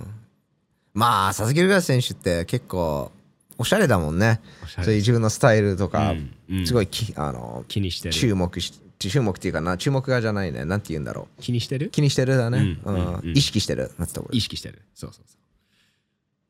[0.93, 3.11] まあ、佐々木ウルカ選手って結構、
[3.57, 4.41] おしゃれだもんね。
[4.67, 8.13] そういう自分のスタイルとか、うんうんすごいきあの気にしてる。
[8.13, 10.65] 注目し、注目っていうかな、注目がじゃないね。
[10.65, 11.41] なんて言うんだろう。
[11.41, 11.89] 気にしてる？
[11.89, 12.77] 気にしてるだね。
[12.83, 13.91] ううんんうんうん意識してる。
[14.31, 14.81] 意識してる。
[14.93, 15.37] そうそうそう。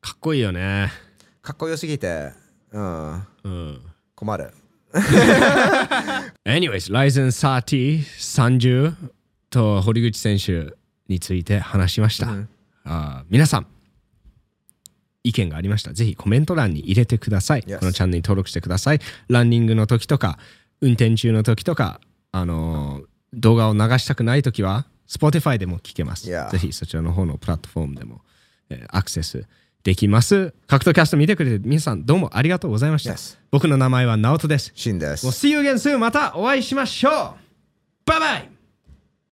[0.01, 0.91] かっこいいよね。
[1.43, 2.31] かっこよすぎて、
[2.71, 3.13] うん、
[3.43, 3.81] うん。
[4.15, 4.53] 困る。
[6.45, 8.93] Anyways、ライゼン30、30
[9.49, 10.73] と堀口選手
[11.07, 12.27] について話しました。
[12.27, 12.49] うん
[12.83, 13.67] あー皆さん、
[15.23, 15.93] 意見がありました。
[15.93, 17.61] ぜひコメント欄に入れてください。
[17.61, 18.99] Yes このチャンネルに登録してください。
[19.29, 20.37] ランニングの時とか、
[20.81, 22.01] 運転中の時とか、
[22.31, 26.29] あのー動画を流したくない時は、Spotify でも聞けます。
[26.29, 28.21] Yeah ぜひそちらの方のプラットフォームでも、
[28.69, 29.45] えーアクセス
[29.83, 30.53] できます。
[30.67, 33.11] 格闘キャスト見てくれて皆さんどうもありがとうございました。
[33.13, 34.71] Yes 僕の名前はナオトです。
[34.75, 35.31] シンですもう。
[35.33, 35.97] See you again soon!
[35.99, 37.13] またお会いしましょう
[38.05, 38.50] バイバイ